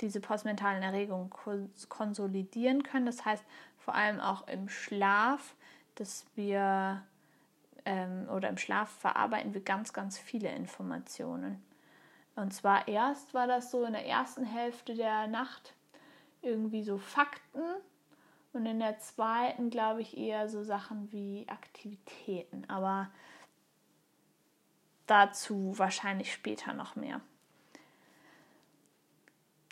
diese 0.00 0.20
postmentalen 0.20 0.82
Erregungen 0.82 1.30
konsolidieren 1.88 2.82
können. 2.82 3.06
Das 3.06 3.24
heißt 3.24 3.44
vor 3.78 3.94
allem 3.94 4.20
auch 4.20 4.46
im 4.48 4.68
Schlaf, 4.68 5.54
dass 5.94 6.26
wir 6.34 7.02
ähm, 7.86 8.28
oder 8.28 8.48
im 8.50 8.58
Schlaf 8.58 8.90
verarbeiten 8.90 9.54
wir 9.54 9.62
ganz, 9.62 9.92
ganz 9.92 10.18
viele 10.18 10.50
Informationen. 10.50 11.64
Und 12.34 12.52
zwar 12.52 12.86
erst 12.86 13.32
war 13.32 13.46
das 13.46 13.70
so 13.70 13.84
in 13.84 13.94
der 13.94 14.06
ersten 14.06 14.44
Hälfte 14.44 14.94
der 14.94 15.26
Nacht 15.26 15.72
irgendwie 16.42 16.82
so 16.82 16.98
Fakten 16.98 17.62
und 18.52 18.66
in 18.66 18.80
der 18.80 18.98
zweiten 18.98 19.70
glaube 19.70 20.02
ich 20.02 20.18
eher 20.18 20.48
so 20.48 20.62
Sachen 20.62 21.10
wie 21.12 21.46
Aktivitäten. 21.48 22.68
Aber 22.68 23.08
dazu 25.06 25.72
wahrscheinlich 25.76 26.32
später 26.32 26.74
noch 26.74 26.96
mehr. 26.96 27.20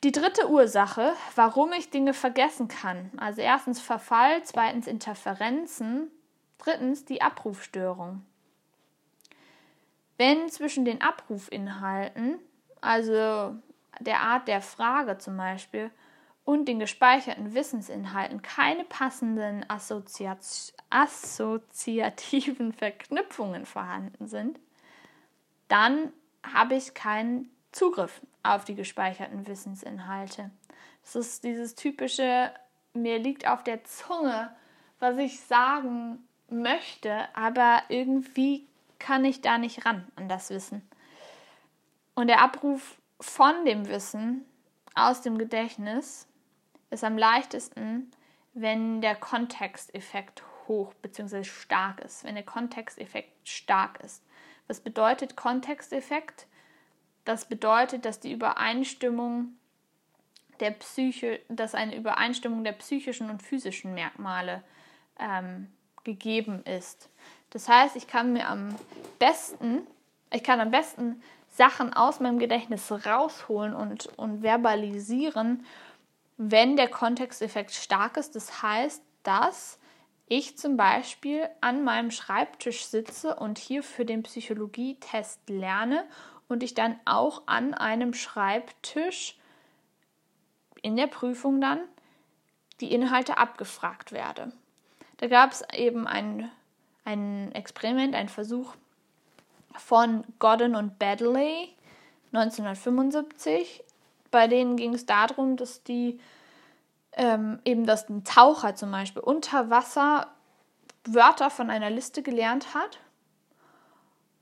Die 0.04 0.12
dritte 0.12 0.50
Ursache, 0.50 1.14
warum 1.34 1.72
ich 1.72 1.90
Dinge 1.90 2.12
vergessen 2.12 2.68
kann, 2.68 3.10
also 3.16 3.40
erstens 3.40 3.80
Verfall, 3.80 4.42
zweitens 4.44 4.86
Interferenzen, 4.86 6.10
drittens 6.64 7.04
die 7.04 7.22
Abrufstörung. 7.22 8.24
Wenn 10.16 10.48
zwischen 10.48 10.84
den 10.84 11.02
Abrufinhalten, 11.02 12.38
also 12.80 13.56
der 14.00 14.20
Art 14.20 14.48
der 14.48 14.62
Frage 14.62 15.18
zum 15.18 15.36
Beispiel, 15.36 15.90
und 16.44 16.66
den 16.66 16.78
gespeicherten 16.78 17.54
Wissensinhalten 17.54 18.42
keine 18.42 18.84
passenden 18.84 19.68
Assoziat 19.68 20.74
assoziativen 20.90 22.72
Verknüpfungen 22.72 23.64
vorhanden 23.64 24.26
sind, 24.28 24.60
dann 25.68 26.12
habe 26.42 26.74
ich 26.74 26.92
keinen 26.92 27.50
Zugriff 27.72 28.20
auf 28.42 28.66
die 28.66 28.74
gespeicherten 28.74 29.46
Wissensinhalte. 29.46 30.50
Das 31.02 31.16
ist 31.16 31.44
dieses 31.44 31.74
typische, 31.74 32.52
mir 32.92 33.18
liegt 33.18 33.48
auf 33.48 33.64
der 33.64 33.82
Zunge, 33.84 34.54
was 34.98 35.16
ich 35.16 35.40
sagen 35.40 36.28
möchte, 36.48 37.28
aber 37.34 37.82
irgendwie 37.88 38.66
kann 38.98 39.24
ich 39.24 39.40
da 39.40 39.58
nicht 39.58 39.84
ran 39.86 40.06
an 40.16 40.28
das 40.28 40.50
Wissen. 40.50 40.82
Und 42.14 42.28
der 42.28 42.42
Abruf 42.42 42.96
von 43.20 43.64
dem 43.64 43.88
Wissen 43.88 44.44
aus 44.94 45.22
dem 45.22 45.38
Gedächtnis 45.38 46.28
ist 46.90 47.04
am 47.04 47.18
leichtesten, 47.18 48.10
wenn 48.54 49.00
der 49.00 49.16
Kontexteffekt 49.16 50.42
hoch 50.68 50.94
bzw. 50.94 51.44
stark 51.44 52.00
ist, 52.00 52.24
wenn 52.24 52.36
der 52.36 52.44
Kontexteffekt 52.44 53.48
stark 53.48 54.00
ist. 54.00 54.22
Was 54.68 54.80
bedeutet 54.80 55.36
Kontexteffekt? 55.36 56.46
Das 57.24 57.46
bedeutet, 57.46 58.04
dass 58.04 58.20
die 58.20 58.32
Übereinstimmung 58.32 59.56
der 60.60 60.70
Psyche, 60.70 61.40
dass 61.48 61.74
eine 61.74 61.96
Übereinstimmung 61.96 62.64
der 62.64 62.72
psychischen 62.72 63.28
und 63.28 63.42
physischen 63.42 63.94
Merkmale 63.94 64.62
ähm, 65.18 65.72
gegeben 66.04 66.62
ist. 66.64 67.08
Das 67.50 67.68
heißt, 67.68 67.96
ich 67.96 68.06
kann 68.06 68.32
mir 68.32 68.48
am 68.48 68.74
besten, 69.18 69.86
ich 70.32 70.42
kann 70.42 70.60
am 70.60 70.70
besten 70.70 71.22
Sachen 71.50 71.92
aus 71.94 72.20
meinem 72.20 72.38
Gedächtnis 72.38 72.90
rausholen 72.90 73.74
und, 73.74 74.06
und 74.18 74.42
verbalisieren, 74.42 75.64
wenn 76.36 76.76
der 76.76 76.88
Kontexteffekt 76.88 77.72
stark 77.72 78.16
ist. 78.16 78.34
Das 78.34 78.62
heißt, 78.62 79.02
dass 79.22 79.78
ich 80.26 80.58
zum 80.58 80.76
Beispiel 80.76 81.48
an 81.60 81.84
meinem 81.84 82.10
Schreibtisch 82.10 82.86
sitze 82.86 83.36
und 83.36 83.58
hier 83.58 83.82
für 83.82 84.04
den 84.04 84.22
Psychologietest 84.24 85.48
lerne 85.48 86.04
und 86.48 86.62
ich 86.62 86.74
dann 86.74 86.98
auch 87.04 87.42
an 87.46 87.74
einem 87.74 88.14
Schreibtisch 88.14 89.38
in 90.82 90.96
der 90.96 91.06
Prüfung 91.06 91.60
dann 91.60 91.80
die 92.80 92.92
Inhalte 92.92 93.38
abgefragt 93.38 94.12
werde. 94.12 94.52
Da 95.18 95.28
gab 95.28 95.52
es 95.52 95.62
eben 95.72 96.06
ein, 96.06 96.50
ein 97.04 97.52
Experiment, 97.52 98.14
ein 98.14 98.28
Versuch 98.28 98.74
von 99.76 100.24
Godden 100.38 100.74
und 100.76 100.98
Baddeley 100.98 101.68
1975. 102.32 103.82
Bei 104.30 104.48
denen 104.48 104.76
ging 104.76 104.94
es 104.94 105.06
darum, 105.06 105.56
dass 105.56 105.82
die 105.84 106.20
ähm, 107.12 107.60
eben, 107.64 107.86
dass 107.86 108.08
ein 108.08 108.24
Taucher 108.24 108.74
zum 108.74 108.90
Beispiel 108.90 109.22
unter 109.22 109.70
Wasser 109.70 110.28
Wörter 111.06 111.50
von 111.50 111.70
einer 111.70 111.90
Liste 111.90 112.22
gelernt 112.22 112.74
hat 112.74 112.98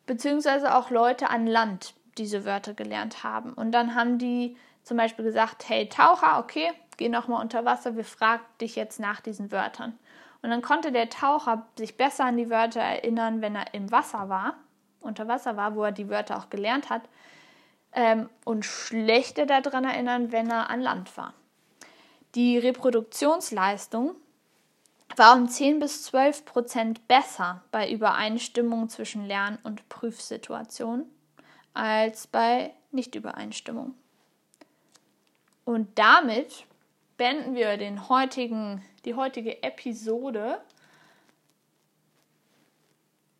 beziehungsweise 0.06 0.74
auch 0.74 0.90
Leute 0.90 1.30
an 1.30 1.46
Land 1.46 1.94
diese 2.18 2.44
Wörter 2.44 2.74
gelernt 2.74 3.24
haben. 3.24 3.52
Und 3.54 3.72
dann 3.72 3.94
haben 3.94 4.18
die 4.18 4.56
zum 4.82 4.96
Beispiel 4.96 5.24
gesagt, 5.24 5.68
hey 5.68 5.88
Taucher, 5.88 6.38
okay, 6.38 6.70
geh 6.96 7.08
nochmal 7.08 7.40
unter 7.40 7.64
Wasser, 7.64 7.96
wir 7.96 8.04
fragen 8.04 8.42
dich 8.60 8.76
jetzt 8.76 9.00
nach 9.00 9.20
diesen 9.20 9.50
Wörtern. 9.52 9.98
Und 10.42 10.50
dann 10.50 10.62
konnte 10.62 10.92
der 10.92 11.08
Taucher 11.08 11.66
sich 11.78 11.96
besser 11.96 12.24
an 12.24 12.36
die 12.36 12.50
Wörter 12.50 12.80
erinnern, 12.80 13.40
wenn 13.40 13.54
er 13.54 13.74
im 13.74 13.90
Wasser 13.90 14.28
war, 14.28 14.54
unter 15.00 15.28
Wasser 15.28 15.56
war, 15.56 15.74
wo 15.76 15.84
er 15.84 15.92
die 15.92 16.08
Wörter 16.08 16.36
auch 16.36 16.50
gelernt 16.50 16.90
hat, 16.90 17.02
ähm, 17.92 18.28
und 18.44 18.64
schlechter 18.64 19.46
daran 19.46 19.84
erinnern, 19.84 20.32
wenn 20.32 20.50
er 20.50 20.70
an 20.70 20.80
Land 20.80 21.16
war. 21.16 21.34
Die 22.34 22.58
Reproduktionsleistung 22.58 24.16
war 25.16 25.36
um 25.36 25.48
10 25.48 25.78
bis 25.78 26.04
12 26.04 26.44
Prozent 26.44 27.08
besser 27.08 27.62
bei 27.70 27.90
Übereinstimmung 27.90 28.88
zwischen 28.88 29.26
Lern- 29.26 29.58
und 29.62 29.88
Prüfsituationen 29.88 31.04
als 31.74 32.26
bei 32.26 32.72
Nichtübereinstimmung. 32.90 33.94
Und 35.64 35.98
damit 35.98 36.64
beenden 37.16 37.54
wir 37.54 37.76
den 37.76 38.08
heutigen, 38.08 38.82
die 39.04 39.14
heutige 39.14 39.62
Episode 39.62 40.60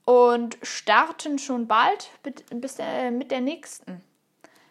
und 0.05 0.59
starten 0.63 1.39
schon 1.39 1.67
bald 1.67 2.11
mit, 2.25 2.45
äh, 2.79 3.11
mit 3.11 3.31
der 3.31 3.41
nächsten. 3.41 4.03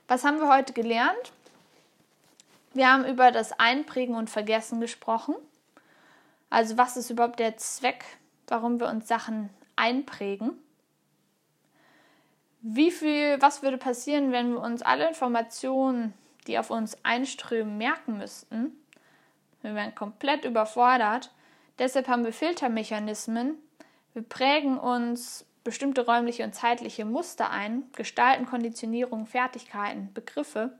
Was 0.08 0.23
haben 0.23 0.39
wir 0.39 0.54
heute 0.54 0.73
gelernt? 0.73 1.32
Wir 2.73 2.91
haben 2.91 3.06
über 3.06 3.32
das 3.32 3.58
Einprägen 3.60 4.15
und 4.15 4.30
Vergessen 4.30 4.80
gesprochen. 4.80 5.36
Also 6.49 6.77
was 6.77 6.97
ist 6.97 7.10
überhaupt 7.10 7.39
der 7.39 7.58
Zweck, 7.58 8.04
warum 8.47 8.80
wir 8.80 8.88
uns 8.88 9.08
Sachen 9.08 9.49
einprägen? 9.75 10.51
Wie 12.62 12.91
viel, 12.91 13.41
was 13.41 13.63
würde 13.63 13.77
passieren, 13.77 14.32
wenn 14.32 14.54
wir 14.54 14.62
uns 14.62 14.82
alle 14.82 15.08
Informationen, 15.08 16.13
die 16.47 16.60
auf 16.60 16.69
uns 16.69 16.97
einströmen, 17.04 17.77
merken 17.77 18.17
müssten? 18.17 18.81
Wir 19.62 19.76
wären 19.76 19.95
komplett 19.95 20.45
überfordert. 20.45 21.32
Deshalb 21.80 22.08
haben 22.08 22.26
wir 22.26 22.34
Filtermechanismen. 22.34 23.58
Wir 24.13 24.24
prägen 24.24 24.78
uns 24.78 25.45
bestimmte 25.63 26.06
räumliche 26.06 26.43
und 26.43 26.56
zeitliche 26.56 27.06
Muster 27.06 27.50
ein, 27.52 27.84
gestalten 27.95 28.45
Konditionierung, 28.45 29.28
Fertigkeiten, 29.28 30.12
Begriffe 30.13 30.78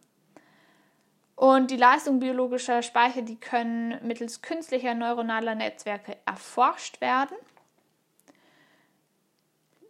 und 1.42 1.72
die 1.72 1.78
Leistung 1.78 2.20
biologischer 2.20 2.84
Speicher, 2.84 3.24
die 3.24 3.36
können 3.36 3.98
mittels 4.06 4.44
künstlicher 4.44 4.94
neuronaler 4.94 5.56
Netzwerke 5.56 6.16
erforscht 6.24 7.02
werden. 7.02 7.36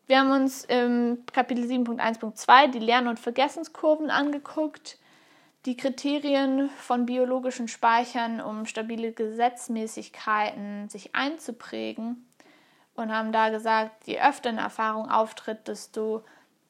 Wir 0.07 0.19
haben 0.19 0.31
uns 0.31 0.63
im 0.63 1.25
Kapitel 1.33 1.65
7.1.2 1.65 2.67
die 2.71 2.79
Lern- 2.79 3.09
und 3.09 3.19
Vergessenskurven 3.19 4.09
angeguckt, 4.09 4.97
die 5.65 5.77
Kriterien 5.77 6.69
von 6.71 7.05
biologischen 7.05 7.67
Speichern, 7.67 8.41
um 8.41 8.65
stabile 8.65 9.11
Gesetzmäßigkeiten 9.11 10.89
sich 10.89 11.15
einzuprägen 11.15 12.25
und 12.95 13.11
haben 13.11 13.31
da 13.31 13.49
gesagt, 13.49 14.07
je 14.07 14.19
öfter 14.19 14.49
eine 14.49 14.61
Erfahrung 14.61 15.09
auftritt, 15.09 15.67
desto 15.67 16.23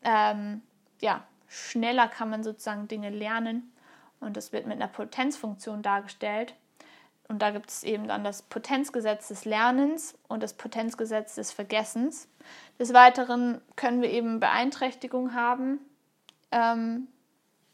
ähm, 0.04 0.62
ja, 1.00 1.24
schneller 1.48 2.08
kann 2.08 2.30
man 2.30 2.44
sozusagen 2.44 2.88
Dinge 2.88 3.10
lernen 3.10 3.72
und 4.20 4.36
das 4.36 4.52
wird 4.52 4.68
mit 4.68 4.76
einer 4.76 4.88
Potenzfunktion 4.88 5.82
dargestellt. 5.82 6.56
Und 7.28 7.42
da 7.42 7.52
gibt 7.52 7.70
es 7.70 7.84
eben 7.84 8.10
dann 8.10 8.26
das 8.26 8.42
Potenzgesetz 8.42 9.30
des 9.30 9.46
Lernens 9.46 10.18
und 10.28 10.44
das 10.44 10.54
Potenzgesetz 10.54 11.36
des 11.36 11.54
Vergessens. 11.54 12.28
Des 12.78 12.94
Weiteren 12.94 13.62
können 13.78 14.02
wir 14.02 14.10
eben 14.10 14.42
Beeinträchtigung 14.42 15.34
haben 15.34 15.80
ähm, 16.52 17.08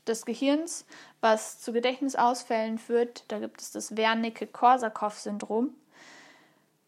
des 0.07 0.25
Gehirns, 0.25 0.85
was 1.21 1.59
zu 1.59 1.73
Gedächtnisausfällen 1.73 2.77
führt. 2.77 3.23
Da 3.27 3.39
gibt 3.39 3.61
es 3.61 3.71
das 3.71 3.95
Wernicke-Korsakow-Syndrom. 3.95 5.73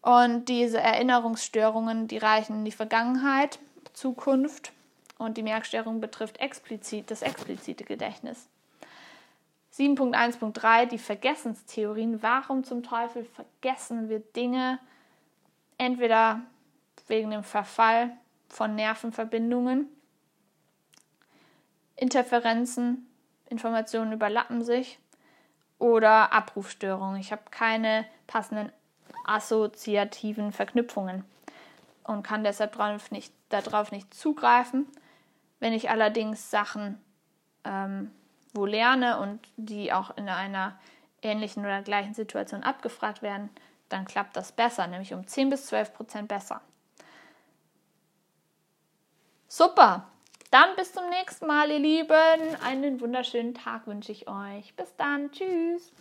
Und 0.01 0.45
diese 0.45 0.79
Erinnerungsstörungen, 0.79 2.07
die 2.07 2.17
reichen 2.17 2.59
in 2.59 2.65
die 2.65 2.71
Vergangenheit, 2.71 3.59
Zukunft 3.93 4.71
und 5.17 5.37
die 5.37 5.43
Merkstörung 5.43 5.99
betrifft 5.99 6.39
explizit 6.39 7.11
das 7.11 7.21
explizite 7.21 7.83
Gedächtnis. 7.83 8.47
7.1.3 9.75 10.85
die 10.85 10.97
Vergessenstheorien. 10.97 12.23
Warum 12.23 12.63
zum 12.63 12.83
Teufel 12.83 13.25
vergessen 13.25 14.09
wir 14.09 14.19
Dinge? 14.19 14.79
Entweder 15.77 16.41
wegen 17.07 17.31
dem 17.31 17.43
Verfall 17.43 18.11
von 18.47 18.75
Nervenverbindungen. 18.75 19.87
Interferenzen, 21.95 23.08
Informationen 23.49 24.13
überlappen 24.13 24.63
sich 24.63 24.99
oder 25.77 26.33
Abrufstörungen. 26.33 27.19
Ich 27.19 27.31
habe 27.31 27.43
keine 27.51 28.05
passenden 28.27 28.71
assoziativen 29.25 30.51
Verknüpfungen 30.51 31.23
und 32.03 32.23
kann 32.23 32.43
deshalb 32.43 32.77
darauf 32.77 33.11
nicht, 33.11 33.33
darauf 33.49 33.91
nicht 33.91 34.13
zugreifen. 34.13 34.87
Wenn 35.59 35.73
ich 35.73 35.89
allerdings 35.89 36.49
Sachen 36.49 36.97
ähm, 37.63 38.11
wo 38.53 38.65
lerne 38.65 39.19
und 39.19 39.39
die 39.57 39.93
auch 39.93 40.15
in 40.17 40.29
einer 40.29 40.77
ähnlichen 41.21 41.63
oder 41.63 41.81
gleichen 41.81 42.13
Situation 42.13 42.63
abgefragt 42.63 43.21
werden, 43.21 43.49
dann 43.89 44.05
klappt 44.05 44.35
das 44.35 44.51
besser, 44.51 44.87
nämlich 44.87 45.13
um 45.13 45.25
10 45.25 45.49
bis 45.49 45.67
12 45.67 45.93
Prozent 45.93 46.27
besser. 46.27 46.61
Super, 49.47 50.07
dann 50.51 50.75
bis 50.75 50.93
zum 50.93 51.09
nächsten 51.09 51.47
Mal, 51.47 51.71
ihr 51.71 51.79
Lieben. 51.79 52.55
Einen 52.63 52.99
wunderschönen 53.01 53.53
Tag 53.53 53.87
wünsche 53.87 54.11
ich 54.11 54.27
euch. 54.27 54.73
Bis 54.75 54.95
dann, 54.95 55.31
tschüss. 55.31 55.91